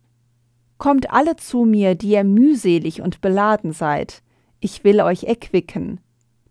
Kommt 0.78 1.12
alle 1.12 1.36
zu 1.36 1.66
mir, 1.66 1.96
die 1.96 2.12
ihr 2.12 2.24
mühselig 2.24 3.02
und 3.02 3.22
beladen 3.22 3.72
seid, 3.72 4.22
ich 4.60 4.84
will 4.84 5.02
euch 5.02 5.24
erquicken. 5.24 6.00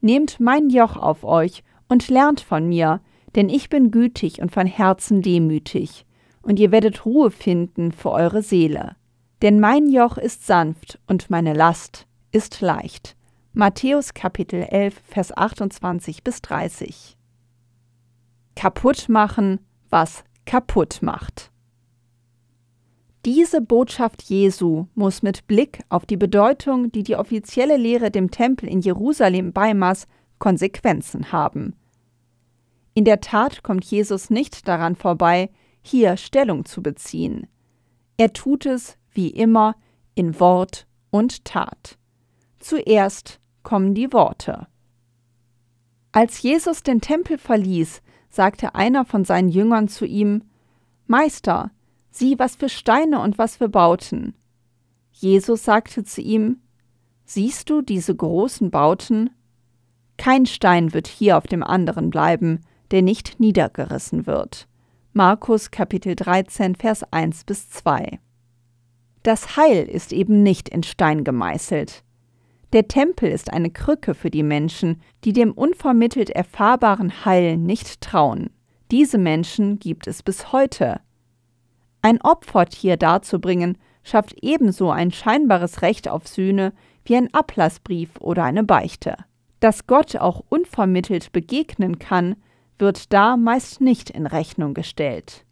Nehmt 0.01 0.41
mein 0.41 0.69
Joch 0.69 0.97
auf 0.97 1.25
euch 1.25 1.63
und 1.89 2.09
lernt 2.09 2.41
von 2.41 2.69
mir, 2.69 3.01
denn 3.35 3.49
ich 3.49 3.69
bin 3.69 3.91
gütig 3.91 4.41
und 4.41 4.51
von 4.51 4.67
Herzen 4.67 5.23
demütig, 5.23 6.07
und 6.43 6.59
ihr 6.59 6.73
werdet 6.73 7.05
Ruhe 7.05 7.31
finden 7.31 7.93
für 7.93 8.11
eure 8.11 8.43
Seele. 8.43 8.97
Denn 9.43 9.61
mein 9.61 9.89
Joch 9.89 10.17
ist 10.17 10.47
sanft 10.47 10.99
und 11.07 11.29
meine 11.29 11.53
Last 11.53 12.07
ist 12.33 12.61
leicht. 12.61 13.17
Matthäus 13.53 14.15
Kapitel 14.15 14.63
11, 14.63 15.01
Vers 15.07 15.37
28 15.37 16.23
bis 16.23 16.43
30. 16.43 17.17
Kaputt 18.55 19.09
machen, 19.09 19.61
was 19.91 20.25
kaputt 20.47 20.99
macht. 21.03 21.51
Diese 23.27 23.61
Botschaft 23.61 24.23
Jesu 24.23 24.87
muss 24.95 25.21
mit 25.21 25.49
Blick 25.49 25.81
auf 25.89 26.07
die 26.07 26.17
Bedeutung, 26.17 26.93
die 26.93 27.03
die 27.03 27.17
offizielle 27.17 27.77
Lehre 27.77 28.13
dem 28.13 28.31
Tempel 28.31 28.69
in 28.69 28.81
Jerusalem 28.81 29.53
beimaß, 29.53 30.07
Konsequenzen 30.39 31.33
haben. 31.33 31.75
In 32.95 33.05
der 33.05 33.21
Tat 33.21 33.65
kommt 33.65 33.85
Jesus 33.85 34.31
nicht 34.31 34.69
daran 34.69 34.95
vorbei, 34.95 35.51
hier 35.83 36.17
Stellung 36.17 36.67
zu 36.67 36.85
beziehen. 36.85 37.49
Er 38.17 38.33
tut 38.33 38.65
es, 38.65 38.97
wie 39.11 39.31
immer, 39.31 39.75
in 40.15 40.39
Wort 40.39 40.87
und 41.11 41.45
Tat. 41.45 41.99
Zuerst 42.61 43.41
kommen 43.65 43.95
die 43.95 44.13
Worte. 44.13 44.69
Als 46.13 46.41
Jesus 46.43 46.85
den 46.85 47.01
Tempel 47.01 47.39
verließ, 47.39 48.03
sagte 48.29 48.77
einer 48.77 49.05
von 49.05 49.25
seinen 49.25 49.49
Jüngern 49.49 49.89
zu 49.89 50.07
ihm 50.07 50.45
Meister, 51.09 51.73
sieh, 52.17 52.39
was 52.39 52.57
für 52.57 52.69
Steine 52.69 53.21
und 53.21 53.39
was 53.39 53.57
für 53.57 53.69
Bauten. 53.69 54.35
Jesus 55.13 55.65
sagte 55.65 56.05
zu 56.05 56.21
ihm 56.21 56.59
Siehst 57.25 57.71
du 57.71 57.83
diese 57.83 58.15
großen 58.15 58.71
Bauten? 58.71 59.31
Kein 60.17 60.47
Stein 60.47 60.95
wird 60.95 61.09
hier 61.09 61.37
auf 61.37 61.47
dem 61.47 61.63
anderen 61.63 62.11
bleiben, 62.11 62.61
der 62.93 63.03
nicht 63.03 63.41
niedergerissen 63.41 64.27
wird. 64.27 64.69
Markus 65.13 65.71
Kapitel 65.71 66.15
13, 66.15 66.77
Vers 66.77 67.03
1 67.13 67.45
bis 67.45 67.69
2. 67.71 68.21
Das 69.23 69.57
Heil 69.57 69.89
ist 69.89 70.13
eben 70.13 70.43
nicht 70.43 70.69
in 70.69 70.85
Stein 70.85 71.25
gemeißelt. 71.25 72.05
Der 72.73 72.87
Tempel 72.87 73.31
ist 73.31 73.53
eine 73.53 73.71
Krücke 73.71 74.15
für 74.15 74.31
die 74.31 74.43
Menschen, 74.43 75.01
die 75.25 75.33
dem 75.33 75.53
unvermittelt 75.53 76.31
erfahrbaren 76.31 77.25
Heil 77.25 77.57
nicht 77.57 78.01
trauen. 78.01 78.51
Diese 78.91 79.19
Menschen 79.19 79.81
gibt 79.81 80.07
es 80.07 80.23
bis 80.23 80.53
heute. 80.53 81.01
Ein 82.07 82.21
Opfertier 82.21 82.97
darzubringen, 82.97 83.79
schafft 84.05 84.37
ebenso 84.41 84.93
ein 84.93 85.11
scheinbares 85.11 85.83
Recht 85.83 86.09
auf 86.09 86.29
Sühne 86.29 86.73
wie 87.05 87.17
ein 87.17 87.35
Ablassbrief 87.35 88.11
oder 88.21 88.45
eine 88.45 88.63
Beichte. 88.63 89.17
Dass 89.59 89.89
Gott 89.89 90.15
auch 90.15 90.45
unvermittelt 90.49 91.33
begegnen 91.33 91.99
kann, 91.99 92.37
wird 92.79 93.13
da 93.13 93.37
meist 93.37 93.81
nicht 93.81 94.11
in 94.11 94.29
Rechnung 94.29 94.73
gestellt. 94.73 95.45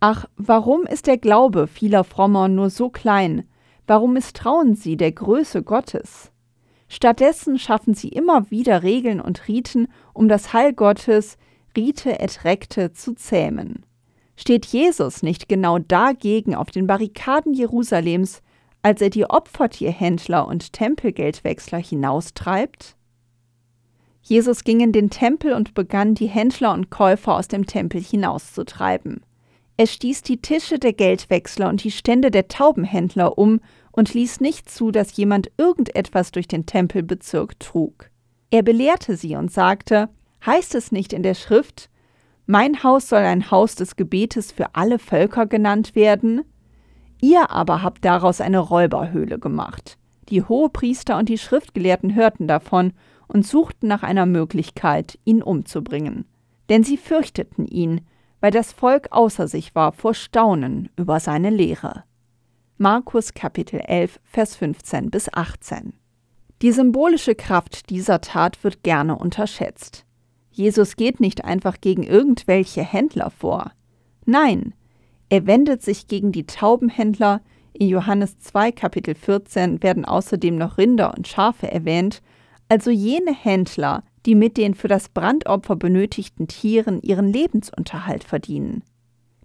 Ach, 0.00 0.26
warum 0.36 0.82
ist 0.82 1.06
der 1.06 1.16
Glaube 1.16 1.66
vieler 1.66 2.04
Frommer 2.04 2.48
nur 2.48 2.68
so 2.68 2.90
klein? 2.90 3.48
Warum 3.86 4.12
misstrauen 4.12 4.74
sie 4.74 4.98
der 4.98 5.12
Größe 5.12 5.62
Gottes? 5.62 6.30
Stattdessen 6.88 7.58
schaffen 7.58 7.94
sie 7.94 8.10
immer 8.10 8.50
wieder 8.50 8.82
Regeln 8.82 9.18
und 9.18 9.48
Riten, 9.48 9.88
um 10.12 10.28
das 10.28 10.52
Heil 10.52 10.74
Gottes, 10.74 11.38
Rite 11.74 12.20
et 12.20 12.44
recte, 12.44 12.92
zu 12.92 13.14
zähmen. 13.14 13.86
Steht 14.40 14.64
Jesus 14.64 15.22
nicht 15.22 15.50
genau 15.50 15.78
dagegen 15.78 16.54
auf 16.54 16.70
den 16.70 16.86
Barrikaden 16.86 17.52
Jerusalems, 17.52 18.40
als 18.80 19.02
er 19.02 19.10
die 19.10 19.28
Opfertierhändler 19.28 20.48
und 20.48 20.72
Tempelgeldwechsler 20.72 21.76
hinaustreibt? 21.76 22.96
Jesus 24.22 24.64
ging 24.64 24.80
in 24.80 24.92
den 24.92 25.10
Tempel 25.10 25.52
und 25.52 25.74
begann, 25.74 26.14
die 26.14 26.26
Händler 26.26 26.72
und 26.72 26.88
Käufer 26.88 27.34
aus 27.36 27.48
dem 27.48 27.66
Tempel 27.66 28.00
hinauszutreiben. 28.00 29.20
Er 29.76 29.86
stieß 29.86 30.22
die 30.22 30.40
Tische 30.40 30.78
der 30.78 30.94
Geldwechsler 30.94 31.68
und 31.68 31.84
die 31.84 31.90
Stände 31.90 32.30
der 32.30 32.48
Taubenhändler 32.48 33.36
um 33.36 33.60
und 33.92 34.14
ließ 34.14 34.40
nicht 34.40 34.70
zu, 34.70 34.90
dass 34.90 35.14
jemand 35.18 35.50
irgendetwas 35.58 36.32
durch 36.32 36.48
den 36.48 36.64
Tempelbezirk 36.64 37.60
trug. 37.60 38.08
Er 38.50 38.62
belehrte 38.62 39.18
sie 39.18 39.36
und 39.36 39.52
sagte, 39.52 40.08
heißt 40.46 40.74
es 40.76 40.92
nicht 40.92 41.12
in 41.12 41.22
der 41.22 41.34
Schrift, 41.34 41.89
mein 42.50 42.82
Haus 42.82 43.08
soll 43.08 43.20
ein 43.20 43.52
Haus 43.52 43.76
des 43.76 43.94
Gebetes 43.94 44.50
für 44.50 44.74
alle 44.74 44.98
Völker 44.98 45.46
genannt 45.46 45.94
werden? 45.94 46.42
Ihr 47.20 47.48
aber 47.52 47.84
habt 47.84 48.04
daraus 48.04 48.40
eine 48.40 48.58
Räuberhöhle 48.58 49.38
gemacht. 49.38 49.98
Die 50.30 50.42
Hohepriester 50.42 51.16
und 51.16 51.28
die 51.28 51.38
Schriftgelehrten 51.38 52.16
hörten 52.16 52.48
davon 52.48 52.92
und 53.28 53.46
suchten 53.46 53.86
nach 53.86 54.02
einer 54.02 54.26
Möglichkeit, 54.26 55.16
ihn 55.24 55.44
umzubringen. 55.44 56.24
Denn 56.68 56.82
sie 56.82 56.96
fürchteten 56.96 57.66
ihn, 57.66 58.00
weil 58.40 58.50
das 58.50 58.72
Volk 58.72 59.06
außer 59.12 59.46
sich 59.46 59.76
war 59.76 59.92
vor 59.92 60.14
Staunen 60.14 60.88
über 60.96 61.20
seine 61.20 61.50
Lehre. 61.50 62.02
Markus 62.78 63.32
Kapitel 63.32 63.78
11, 63.78 64.18
Vers 64.24 64.56
15 64.56 65.10
bis 65.10 65.32
18. 65.32 65.92
Die 66.62 66.72
symbolische 66.72 67.36
Kraft 67.36 67.90
dieser 67.90 68.20
Tat 68.20 68.64
wird 68.64 68.82
gerne 68.82 69.16
unterschätzt. 69.16 70.04
Jesus 70.60 70.96
geht 70.96 71.20
nicht 71.20 71.46
einfach 71.46 71.80
gegen 71.80 72.02
irgendwelche 72.02 72.82
Händler 72.82 73.30
vor. 73.30 73.72
Nein, 74.26 74.74
er 75.30 75.46
wendet 75.46 75.80
sich 75.80 76.06
gegen 76.06 76.32
die 76.32 76.44
Taubenhändler. 76.44 77.40
In 77.72 77.88
Johannes 77.88 78.38
2, 78.40 78.72
Kapitel 78.72 79.14
14 79.14 79.82
werden 79.82 80.04
außerdem 80.04 80.56
noch 80.56 80.76
Rinder 80.76 81.14
und 81.16 81.26
Schafe 81.26 81.72
erwähnt, 81.72 82.20
also 82.68 82.90
jene 82.90 83.34
Händler, 83.34 84.04
die 84.26 84.34
mit 84.34 84.58
den 84.58 84.74
für 84.74 84.86
das 84.86 85.08
Brandopfer 85.08 85.76
benötigten 85.76 86.46
Tieren 86.46 87.00
ihren 87.00 87.32
Lebensunterhalt 87.32 88.22
verdienen. 88.22 88.84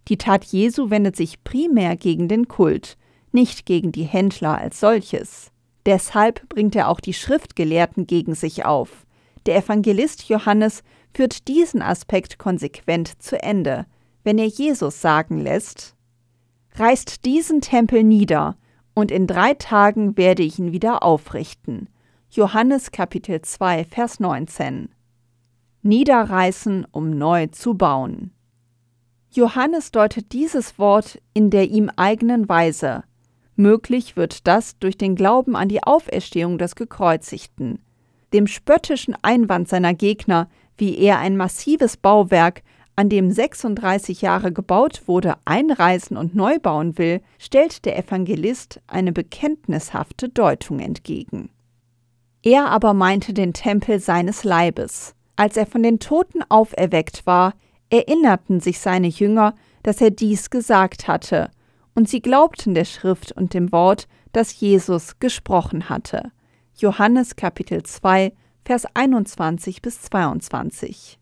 Die 0.10 0.18
Tat 0.18 0.44
Jesu 0.44 0.90
wendet 0.90 1.16
sich 1.16 1.46
primär 1.46 1.96
gegen 1.96 2.28
den 2.28 2.50
Kult, 2.50 2.98
nicht 3.32 3.66
gegen 3.66 3.94
die 3.94 4.04
Händler 4.04 4.58
als 4.58 4.82
solches. 4.82 5.52
Deshalb 5.86 6.50
bringt 6.50 6.76
er 6.76 6.90
auch 6.90 7.00
die 7.00 7.14
Schriftgelehrten 7.14 8.06
gegen 8.06 8.36
sich 8.36 8.66
auf. 8.66 9.06
Der 9.46 9.56
Evangelist 9.56 10.28
Johannes 10.28 10.84
führt 11.16 11.48
diesen 11.48 11.82
Aspekt 11.82 12.38
konsequent 12.38 13.22
zu 13.24 13.42
Ende, 13.42 13.86
wenn 14.24 14.38
er 14.38 14.48
Jesus 14.48 15.02
sagen 15.02 15.40
lässt, 15.40 15.96
Reißt 16.78 17.24
diesen 17.24 17.62
Tempel 17.62 18.04
nieder, 18.04 18.58
und 18.94 19.10
in 19.10 19.28
drei 19.28 19.54
Tagen 19.54 20.18
werde 20.18 20.44
ich 20.44 20.60
ihn 20.60 20.74
wieder 20.74 21.04
aufrichten. 21.04 21.88
Johannes 22.30 22.92
Kapitel 22.92 23.42
2, 23.42 23.86
Vers 23.86 24.20
19. 24.20 24.90
Niederreißen, 25.84 26.86
um 26.92 27.12
neu 27.12 27.48
zu 27.48 27.76
bauen. 27.76 28.32
Johannes 29.32 29.92
deutet 29.92 30.34
dieses 30.34 30.78
Wort 30.78 31.22
in 31.34 31.50
der 31.50 31.70
ihm 31.70 31.90
eigenen 31.96 32.50
Weise. 32.50 33.04
Möglich 33.56 34.18
wird 34.18 34.48
das 34.48 34.78
durch 34.80 34.98
den 34.98 35.16
Glauben 35.16 35.56
an 35.56 35.70
die 35.70 35.84
Auferstehung 35.84 36.58
des 36.58 36.76
Gekreuzigten. 36.76 37.80
Dem 38.34 38.48
spöttischen 38.48 39.16
Einwand 39.22 39.70
seiner 39.70 39.94
Gegner, 39.94 40.50
wie 40.78 40.98
er 40.98 41.20
ein 41.20 41.38
massives 41.38 41.98
Bauwerk, 41.98 42.64
an 42.96 43.10
dem 43.10 43.32
36 43.32 44.22
Jahre 44.22 44.54
gebaut 44.54 45.04
wurde, 45.08 45.36
einreißen 45.46 46.16
und 46.16 46.34
neu 46.34 46.60
bauen 46.60 46.98
will, 46.98 47.22
stellt 47.38 47.86
der 47.86 47.98
Evangelist 47.98 48.82
eine 48.88 49.12
bekenntnishafte 49.12 50.30
Deutung 50.30 50.80
entgegen. 50.80 51.50
Er 52.42 52.68
aber 52.70 52.94
meinte 52.94 53.34
den 53.34 53.54
Tempel 53.54 54.00
seines 54.00 54.44
Leibes. 54.44 55.16
Als 55.36 55.58
er 55.58 55.66
von 55.66 55.84
den 55.84 56.00
Toten 56.00 56.42
auferweckt 56.48 57.26
war, 57.26 57.54
erinnerten 57.90 58.60
sich 58.60 58.80
seine 58.80 59.08
Jünger, 59.08 59.56
dass 59.84 60.00
er 60.00 60.12
dies 60.12 60.50
gesagt 60.50 61.08
hatte, 61.08 61.50
und 61.96 62.10
sie 62.10 62.22
glaubten 62.22 62.74
der 62.74 62.86
Schrift 62.86 63.32
und 63.32 63.54
dem 63.54 63.72
Wort, 63.72 64.08
das 64.32 64.60
Jesus 64.60 65.20
gesprochen 65.20 65.90
hatte. 65.90 66.32
Johannes 66.76 67.36
Kapitel 67.36 67.84
2, 67.84 68.34
Vers 68.68 68.88
21 68.96 69.84
bis 69.84 70.02
22. 70.02 71.20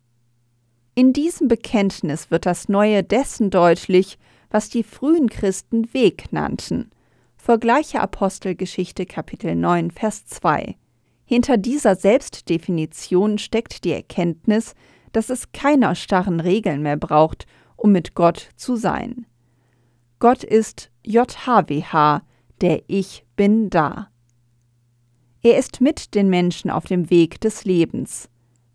In 0.95 1.11
diesem 1.11 1.49
Bekenntnis 1.49 2.31
wird 2.31 2.45
das 2.45 2.69
Neue 2.69 3.03
dessen 3.03 3.49
deutlich, 3.49 4.17
was 4.49 4.69
die 4.69 4.83
frühen 4.83 5.27
Christen 5.27 5.93
Weg 5.93 6.31
nannten. 6.31 6.89
Vergleiche 7.35 7.99
Apostelgeschichte 7.99 9.05
Kapitel 9.05 9.55
9, 9.55 9.91
Vers 9.91 10.25
2. 10.25 10.77
Hinter 11.25 11.57
dieser 11.57 11.97
Selbstdefinition 11.97 13.37
steckt 13.37 13.83
die 13.83 13.91
Erkenntnis, 13.91 14.73
dass 15.11 15.29
es 15.29 15.51
keiner 15.51 15.95
starren 15.95 16.39
Regeln 16.39 16.81
mehr 16.81 16.95
braucht, 16.95 17.45
um 17.75 17.91
mit 17.91 18.15
Gott 18.15 18.51
zu 18.55 18.77
sein. 18.77 19.25
Gott 20.19 20.45
ist 20.45 20.91
JHWH, 21.05 22.21
der 22.61 22.83
Ich 22.87 23.25
bin 23.35 23.69
da. 23.69 24.12
Er 25.45 25.57
ist 25.57 25.81
mit 25.81 26.15
den 26.15 26.29
Menschen 26.29 26.71
auf 26.71 26.85
dem 26.85 27.09
Weg 27.09 27.41
des 27.41 27.65
Lebens. 27.65 28.29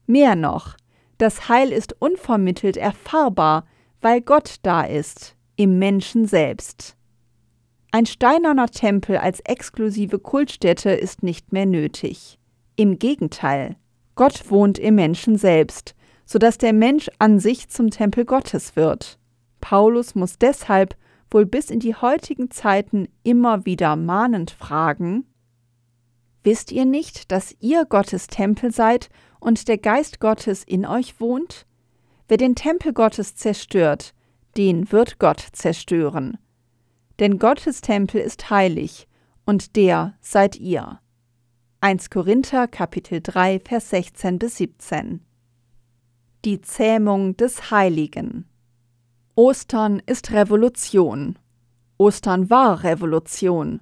Mehr 0.07 0.37
noch, 0.37 0.77
das 1.17 1.49
Heil 1.49 1.73
ist 1.73 1.97
unvermittelt 1.99 2.77
erfahrbar, 2.77 3.67
weil 4.03 4.21
Gott 4.21 4.57
da 4.63 4.83
ist, 4.83 5.35
im 5.57 5.79
Menschen 5.79 6.27
selbst. 6.27 6.95
Ein 7.91 8.05
steinerner 8.05 8.69
Tempel 8.69 9.17
als 9.17 9.41
exklusive 9.41 10.19
Kultstätte 10.19 10.91
ist 10.91 11.23
nicht 11.23 11.55
mehr 11.55 11.65
nötig. 11.65 12.39
Im 12.77 12.99
Gegenteil, 12.99 13.77
Gott 14.15 14.51
wohnt 14.51 14.79
im 14.79 14.95
Menschen 14.95 15.39
selbst, 15.39 15.95
so 16.27 16.39
dass 16.39 16.59
der 16.59 16.75
Mensch 16.75 17.09
an 17.19 17.39
sich 17.39 17.71
zum 17.71 17.89
Tempel 17.89 18.27
Gottes 18.27 18.77
wird. 18.77 19.19
Paulus 19.63 20.15
muss 20.15 20.37
deshalb 20.37 20.97
wohl 21.31 21.47
bis 21.47 21.71
in 21.71 21.81
die 21.81 21.95
heutigen 21.95 22.51
Zeiten 22.51 23.09
immer 23.23 23.65
wieder 23.65 23.97
mahnend 23.97 24.51
fragen 24.51 25.25
Wisst 26.45 26.73
ihr 26.73 26.85
nicht, 26.85 27.31
dass 27.33 27.55
ihr 27.61 27.85
Gottes 27.85 28.27
Tempel 28.27 28.73
seid 28.73 29.09
und 29.41 29.69
der 29.69 29.79
Geist 29.79 30.21
Gottes 30.21 30.65
in 30.65 30.87
euch 30.87 31.21
wohnt? 31.21 31.67
Wer 32.29 32.37
den 32.37 32.55
Tempel 32.55 32.93
Gottes 32.93 33.35
zerstört, 33.35 34.15
den 34.57 34.93
wird 34.93 35.19
Gott 35.19 35.41
zerstören 35.53 36.39
denn 37.19 37.39
Gottes 37.39 37.81
Tempel 37.81 38.21
ist 38.21 38.51
heilig, 38.51 39.09
und 39.45 39.77
der 39.77 40.15
seid 40.21 40.57
ihr. 40.57 41.01
1 41.81 42.11
Korinther 42.11 42.69
Kapitel 42.69 43.21
3 43.23 43.61
Vers 43.61 43.91
16 43.91 44.39
bis 44.39 44.57
17 44.57 45.21
Die 46.45 46.61
Zähmung 46.61 47.37
des 47.37 47.71
Heiligen 47.71 48.47
Ostern 49.35 50.03
ist 50.05 50.33
Revolution. 50.33 51.39
Ostern 51.97 52.51
war 52.51 52.83
Revolution. 52.83 53.81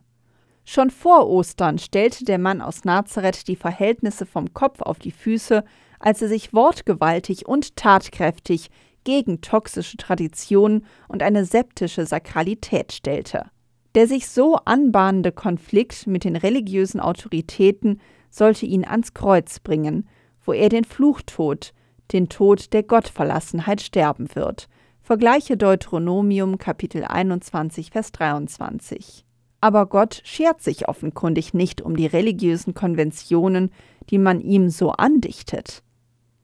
Schon 0.69 0.91
vor 0.91 1.29
Ostern 1.29 1.79
stellte 1.79 2.25
der 2.25 2.39
Mann 2.39 2.61
aus 2.61 2.85
Nazareth 2.85 3.47
die 3.47 3.55
Verhältnisse 3.55 4.27
vom 4.27 4.53
Kopf 4.53 4.83
auf 4.83 4.99
die 4.99 5.13
Füße, 5.13 5.65
als 6.01 6.21
er 6.21 6.29
sich 6.29 6.53
wortgewaltig 6.53 7.47
und 7.47 7.77
tatkräftig 7.77 8.71
gegen 9.05 9.41
toxische 9.41 9.97
Traditionen 9.97 10.85
und 11.07 11.23
eine 11.23 11.45
septische 11.45 12.05
Sakralität 12.05 12.93
stellte. 12.93 13.47
Der 13.95 14.09
sich 14.09 14.29
so 14.29 14.57
anbahnende 14.57 15.31
Konflikt 15.31 16.09
mit 16.09 16.25
den 16.25 16.35
religiösen 16.35 16.99
Autoritäten 16.99 18.01
sollte 18.29 18.67
ihn 18.67 18.85
ans 18.85 19.15
Kreuz 19.15 19.61
bringen, 19.61 20.09
wo 20.45 20.53
er 20.53 20.69
den 20.69 20.85
Fluchtod, 20.85 21.75
den 22.13 22.29
Tod 22.29 22.73
der 22.73 22.83
Gottverlassenheit 22.83 23.81
sterben 23.81 24.35
wird. 24.35 24.69
Vergleiche 25.01 25.57
Deuteronomium 25.57 26.59
Kapitel 26.59 27.05
21 27.05 27.93
Vers 27.93 28.11
23. 28.11 29.26
Aber 29.67 29.87
Gott 29.87 30.23
schert 30.23 30.63
sich 30.63 30.87
offenkundig 30.87 31.53
nicht 31.53 31.83
um 31.83 31.97
die 31.97 32.07
religiösen 32.07 32.73
Konventionen, 32.73 33.73
die 34.11 34.19
man 34.19 34.41
ihm 34.41 34.69
so 34.69 34.93
andichtet. 34.93 35.83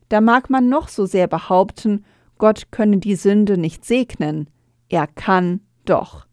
Da 0.09 0.21
mag 0.21 0.51
man 0.51 0.69
noch 0.69 0.89
so 0.89 1.07
sehr 1.07 1.29
behaupten, 1.29 2.05
Gott 2.37 2.73
könne 2.73 2.97
die 2.97 3.15
Sünde 3.15 3.59
nicht 3.59 3.85
segnen. 3.85 4.51
Er 4.89 5.07
kann 5.07 5.61
doch. 5.85 6.27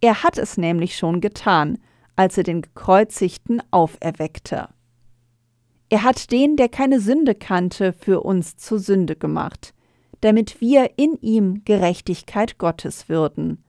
Er 0.00 0.22
hat 0.22 0.38
es 0.38 0.56
nämlich 0.56 0.96
schon 0.96 1.20
getan, 1.20 1.78
als 2.14 2.38
er 2.38 2.44
den 2.44 2.62
Gekreuzigten 2.62 3.60
auferweckte. 3.72 4.68
Er 5.88 6.04
hat 6.04 6.30
den, 6.30 6.54
der 6.54 6.68
keine 6.68 7.00
Sünde 7.00 7.34
kannte, 7.34 7.92
für 7.92 8.20
uns 8.20 8.56
zur 8.56 8.78
Sünde 8.78 9.16
gemacht, 9.16 9.74
damit 10.20 10.60
wir 10.60 10.92
in 10.98 11.18
ihm 11.20 11.64
Gerechtigkeit 11.64 12.58
Gottes 12.58 13.08
würden. 13.08 13.64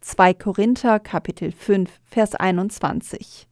2 0.00 0.34
Korinther 0.34 1.00
Kapitel 1.00 1.50
5 1.50 1.90
Vers 2.04 2.36
21 2.36 3.48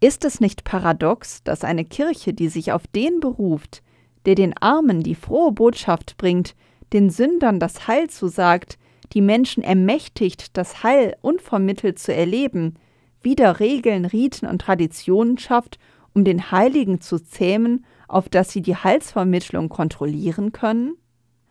Ist 0.00 0.24
es 0.24 0.40
nicht 0.40 0.64
paradox, 0.64 1.42
dass 1.44 1.64
eine 1.64 1.84
Kirche, 1.84 2.32
die 2.32 2.48
sich 2.48 2.72
auf 2.72 2.86
den 2.86 3.20
beruft, 3.20 3.82
der 4.24 4.36
den 4.36 4.56
Armen 4.56 5.02
die 5.02 5.14
frohe 5.14 5.52
Botschaft 5.52 6.16
bringt, 6.16 6.56
den 6.94 7.10
Sündern 7.10 7.60
das 7.60 7.88
Heil 7.88 8.08
zusagt, 8.08 8.78
die 9.12 9.20
Menschen 9.20 9.62
ermächtigt, 9.62 10.56
das 10.56 10.82
Heil 10.82 11.14
unvermittelt 11.20 11.98
zu 11.98 12.14
erleben, 12.14 12.76
wieder 13.20 13.60
Regeln, 13.60 14.06
Riten 14.06 14.46
und 14.46 14.62
Traditionen 14.62 15.36
schafft 15.36 15.78
um 16.12 16.24
den 16.24 16.50
Heiligen 16.50 17.00
zu 17.00 17.18
zähmen, 17.18 17.84
auf 18.08 18.28
dass 18.28 18.50
sie 18.50 18.62
die 18.62 18.76
Heilsvermittlung 18.76 19.68
kontrollieren 19.68 20.52
können? 20.52 20.96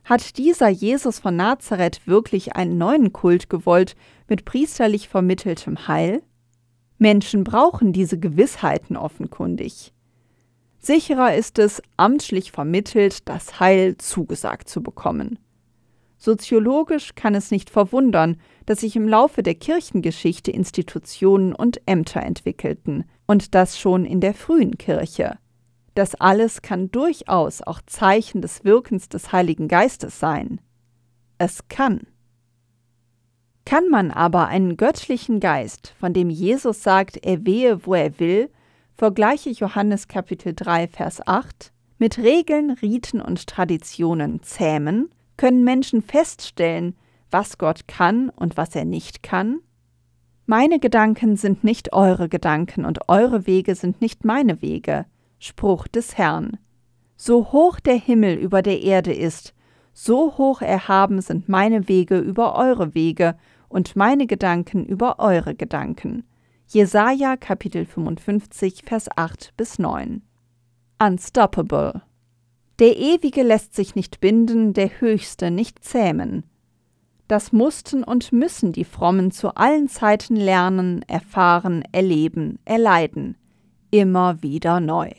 Hat 0.10 0.39
dieser 0.39 0.69
Jesus 0.69 1.19
von 1.19 1.36
Nazareth 1.36 2.08
wirklich 2.08 2.56
einen 2.56 2.80
neuen 2.80 3.13
Kult 3.13 3.48
gewollt 3.48 3.95
mit 4.28 4.43
priesterlich 4.43 5.08
vermitteltem 5.08 5.88
Heil? 5.88 6.24
Menschen 6.98 7.43
brauchen 7.43 7.93
diese 7.93 8.17
Gewissheiten 8.17 8.98
offenkundig. 8.98 9.93
Sicherer 10.80 11.36
ist 11.36 11.60
es, 11.60 11.84
amtlich 11.95 12.52
vermittelt 12.52 13.30
das 13.30 13.60
Heil 13.60 13.98
zugesagt 13.98 14.67
zu 14.67 14.82
bekommen. 14.82 15.38
Soziologisch 16.17 17.13
kann 17.13 17.36
es 17.36 17.52
nicht 17.52 17.69
verwundern, 17.69 18.38
dass 18.65 18.80
sich 18.80 18.95
im 18.95 19.08
Laufe 19.08 19.43
der 19.43 19.54
Kirchengeschichte 19.54 20.50
Institutionen 20.50 21.54
und 21.54 21.82
Ämter 21.86 22.24
entwickelten, 22.24 23.04
und 23.28 23.54
das 23.54 23.80
schon 23.80 24.06
in 24.06 24.22
der 24.22 24.34
frühen 24.34 24.80
Kirche. 24.80 25.38
Das 25.95 26.15
alles 26.15 26.62
kann 26.62 26.91
durchaus 26.91 27.62
auch 27.62 27.82
Zeichen 27.86 28.41
des 28.41 28.63
Wirkens 28.63 29.10
des 29.10 29.32
Heiligen 29.32 29.67
Geistes 29.67 30.19
sein. 30.19 30.62
Es 31.38 31.67
kann. 31.67 32.02
Kann 33.65 33.89
man 33.89 34.12
aber 34.12 34.47
einen 34.47 34.78
göttlichen 34.78 35.39
Geist, 35.39 35.93
von 35.99 36.13
dem 36.13 36.30
Jesus 36.30 36.82
sagt, 36.84 37.17
er 37.17 37.45
wehe, 37.45 37.86
wo 37.86 37.93
er 37.93 38.19
will, 38.19 38.49
vergleiche 38.97 39.52
Johannes 39.52 40.08
Kapitel 40.08 40.54
3, 40.56 40.88
Vers 40.88 41.25
8, 41.25 41.71
mit 41.97 42.17
Regeln, 42.17 42.71
Riten 42.71 43.21
und 43.21 43.47
Traditionen 43.47 44.41
zähmen, 44.41 45.10
können 45.38 45.63
Menschen 45.63 46.02
feststellen, 46.02 46.95
was 47.32 47.58
Gott 47.58 47.88
kann 47.88 48.30
und 48.30 48.58
was 48.58 48.75
er 48.75 48.86
nicht 48.86 49.21
kann? 49.21 49.60
Meine 50.45 50.80
Gedanken 50.80 51.36
sind 51.36 51.63
nicht 51.63 51.93
eure 51.93 52.28
Gedanken 52.28 52.84
und 52.86 53.08
eure 53.08 53.45
Wege 53.45 53.75
sind 53.75 54.02
nicht 54.02 54.25
meine 54.25 54.62
Wege. 54.62 55.06
Spruch 55.39 55.88
des 55.88 56.17
Herrn. 56.17 56.58
So 57.15 57.52
hoch 57.52 57.80
der 57.80 57.95
Himmel 57.95 58.36
über 58.36 58.62
der 58.62 58.82
Erde 58.82 59.13
ist, 59.13 59.54
so 59.93 60.38
hoch 60.38 60.62
erhaben 60.62 61.21
sind 61.21 61.49
meine 61.49 61.88
Wege 61.88 62.19
über 62.19 62.56
eure 62.56 62.93
Wege 62.93 63.36
und 63.67 63.95
meine 63.95 64.28
Gedanken 64.28 64.86
über 64.86 65.19
eure 65.19 65.56
Gedanken. 65.56 66.23
Jesaja 66.67 67.36
Kapitel 67.36 67.86
55, 67.86 68.84
Vers 68.86 69.10
8 69.15 69.54
bis 69.58 69.80
9. 69.80 70.21
Unstoppable. 71.02 72.02
Der 72.80 72.97
Ewige 72.97 73.43
lässt 73.43 73.75
sich 73.75 73.95
nicht 73.95 74.19
binden, 74.21 74.73
der 74.73 75.02
Höchste 75.02 75.52
nicht 75.52 75.84
zähmen. 75.84 76.43
Das 77.28 77.52
mussten 77.52 78.04
und 78.04 78.32
müssen 78.32 78.71
die 78.71 78.86
Frommen 78.86 79.32
zu 79.32 79.56
allen 79.56 79.88
Zeiten 79.88 80.36
lernen, 80.36 81.04
erfahren, 81.08 81.84
erleben, 81.91 82.60
erleiden. 82.65 83.38
Immer 83.91 84.41
wieder 84.41 84.80
neu. 84.80 85.12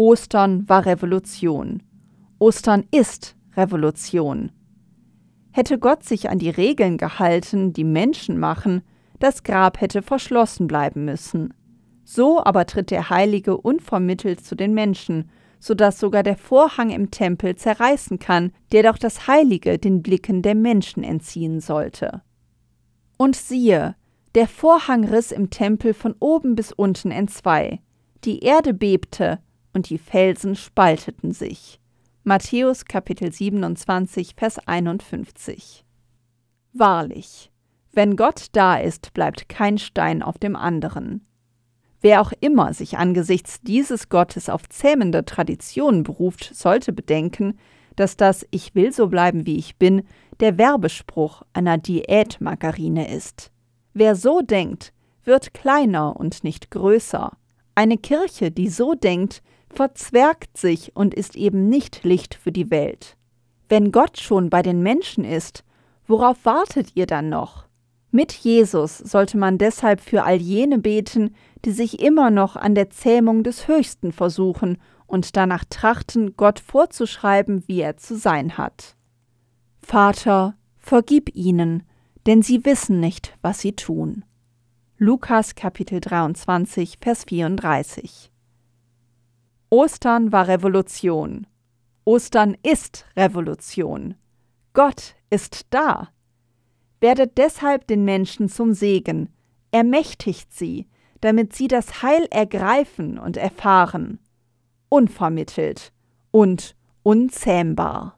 Ostern 0.00 0.66
war 0.66 0.86
Revolution. 0.86 1.82
Ostern 2.38 2.86
ist 2.90 3.36
Revolution. 3.54 4.50
Hätte 5.50 5.78
Gott 5.78 6.04
sich 6.04 6.30
an 6.30 6.38
die 6.38 6.48
Regeln 6.48 6.96
gehalten, 6.96 7.74
die 7.74 7.84
Menschen 7.84 8.38
machen, 8.38 8.80
das 9.18 9.42
Grab 9.42 9.78
hätte 9.82 10.00
verschlossen 10.00 10.66
bleiben 10.68 11.04
müssen. 11.04 11.52
So 12.02 12.42
aber 12.42 12.64
tritt 12.64 12.90
der 12.90 13.10
Heilige 13.10 13.58
unvermittelt 13.58 14.42
zu 14.42 14.54
den 14.54 14.72
Menschen 14.72 15.28
so 15.58 15.74
dass 15.74 16.00
sogar 16.00 16.22
der 16.22 16.38
Vorhang 16.38 16.88
im 16.88 17.10
Tempel 17.10 17.54
zerreißen 17.54 18.18
kann, 18.18 18.52
der 18.72 18.84
doch 18.84 18.96
das 18.96 19.26
Heilige 19.26 19.78
den 19.78 20.02
Blicken 20.02 20.40
der 20.40 20.54
Menschen 20.54 21.04
entziehen 21.04 21.60
sollte. 21.60 22.22
Und 23.18 23.36
siehe, 23.36 23.96
der 24.34 24.48
Vorhang 24.48 25.04
riss 25.04 25.30
im 25.30 25.50
Tempel 25.50 25.92
von 25.92 26.14
oben 26.20 26.54
bis 26.54 26.72
unten 26.72 27.10
entzwei, 27.10 27.82
die 28.24 28.40
Erde 28.40 28.72
bebte 28.72 29.40
und 29.72 29.90
die 29.90 29.98
Felsen 29.98 30.56
spalteten 30.56 31.32
sich. 31.32 31.80
Matthäus 32.22 32.84
Kapitel 32.84 33.32
27, 33.32 34.34
Vers 34.36 34.58
51. 34.66 35.84
Wahrlich, 36.72 37.50
wenn 37.92 38.16
Gott 38.16 38.46
da 38.52 38.76
ist, 38.76 39.12
bleibt 39.14 39.48
kein 39.48 39.78
Stein 39.78 40.22
auf 40.22 40.38
dem 40.38 40.54
anderen. 40.54 41.26
Wer 42.00 42.20
auch 42.20 42.32
immer 42.40 42.72
sich 42.72 42.96
angesichts 42.96 43.60
dieses 43.62 44.08
Gottes 44.08 44.48
auf 44.48 44.68
zähmende 44.68 45.24
Traditionen 45.24 46.02
beruft, 46.02 46.54
sollte 46.54 46.92
bedenken, 46.92 47.58
dass 47.96 48.16
das 48.16 48.46
Ich 48.50 48.74
will 48.74 48.92
so 48.92 49.08
bleiben, 49.08 49.44
wie 49.46 49.56
ich 49.56 49.76
bin, 49.76 50.02
der 50.40 50.56
Werbespruch 50.56 51.42
einer 51.52 51.76
Diätmargarine 51.76 53.14
ist. 53.14 53.50
Wer 53.92 54.14
so 54.14 54.40
denkt, 54.40 54.92
wird 55.24 55.52
kleiner 55.52 56.16
und 56.16 56.44
nicht 56.44 56.70
größer. 56.70 57.32
Eine 57.74 57.98
Kirche, 57.98 58.50
die 58.50 58.68
so 58.68 58.94
denkt, 58.94 59.42
verzwergt 59.72 60.56
sich 60.56 60.94
und 60.94 61.14
ist 61.14 61.36
eben 61.36 61.68
nicht 61.68 62.04
Licht 62.04 62.34
für 62.34 62.52
die 62.52 62.70
Welt. 62.70 63.16
Wenn 63.68 63.92
Gott 63.92 64.18
schon 64.18 64.50
bei 64.50 64.62
den 64.62 64.82
Menschen 64.82 65.24
ist, 65.24 65.64
worauf 66.06 66.44
wartet 66.44 66.92
ihr 66.94 67.06
dann 67.06 67.28
noch? 67.28 67.66
Mit 68.10 68.32
Jesus 68.32 68.98
sollte 68.98 69.38
man 69.38 69.58
deshalb 69.58 70.00
für 70.00 70.24
all 70.24 70.36
jene 70.36 70.78
beten, 70.78 71.34
die 71.64 71.70
sich 71.70 72.00
immer 72.00 72.30
noch 72.30 72.56
an 72.56 72.74
der 72.74 72.90
Zähmung 72.90 73.44
des 73.44 73.68
Höchsten 73.68 74.12
versuchen 74.12 74.78
und 75.06 75.36
danach 75.36 75.64
trachten, 75.70 76.36
Gott 76.36 76.58
vorzuschreiben, 76.58 77.62
wie 77.68 77.80
er 77.80 77.96
zu 77.96 78.16
sein 78.16 78.58
hat. 78.58 78.96
Vater, 79.78 80.56
vergib 80.78 81.34
ihnen, 81.34 81.84
denn 82.26 82.42
sie 82.42 82.64
wissen 82.64 82.98
nicht, 82.98 83.36
was 83.42 83.60
sie 83.60 83.72
tun. 83.72 84.24
Lukas 84.98 85.54
Kapitel 85.54 86.00
23, 86.00 86.98
Vers 87.00 87.24
34 87.24 88.29
Ostern 89.70 90.32
war 90.32 90.48
Revolution. 90.48 91.46
Ostern 92.04 92.56
ist 92.62 93.06
Revolution. 93.16 94.14
Gott 94.72 95.14
ist 95.30 95.66
da 95.70 96.08
werdet 97.00 97.38
deshalb 97.38 97.86
den 97.86 98.04
Menschen 98.04 98.48
zum 98.48 98.74
Segen, 98.74 99.30
ermächtigt 99.72 100.52
sie, 100.52 100.86
damit 101.20 101.54
sie 101.54 101.68
das 101.68 102.02
Heil 102.02 102.26
ergreifen 102.30 103.18
und 103.18 103.36
erfahren, 103.36 104.18
unvermittelt 104.88 105.92
und 106.30 106.76
unzähmbar. 107.02 108.16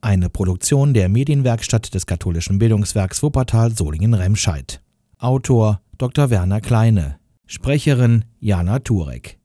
Eine 0.00 0.30
Produktion 0.30 0.94
der 0.94 1.08
Medienwerkstatt 1.08 1.94
des 1.94 2.06
katholischen 2.06 2.58
Bildungswerks 2.58 3.22
Wuppertal 3.22 3.70
Solingen-Remscheid. 3.70 4.82
Autor 5.18 5.80
Dr. 5.96 6.30
Werner 6.30 6.60
Kleine. 6.60 7.21
Sprecherin 7.52 8.24
Jana 8.40 8.80
Turek. 8.80 9.41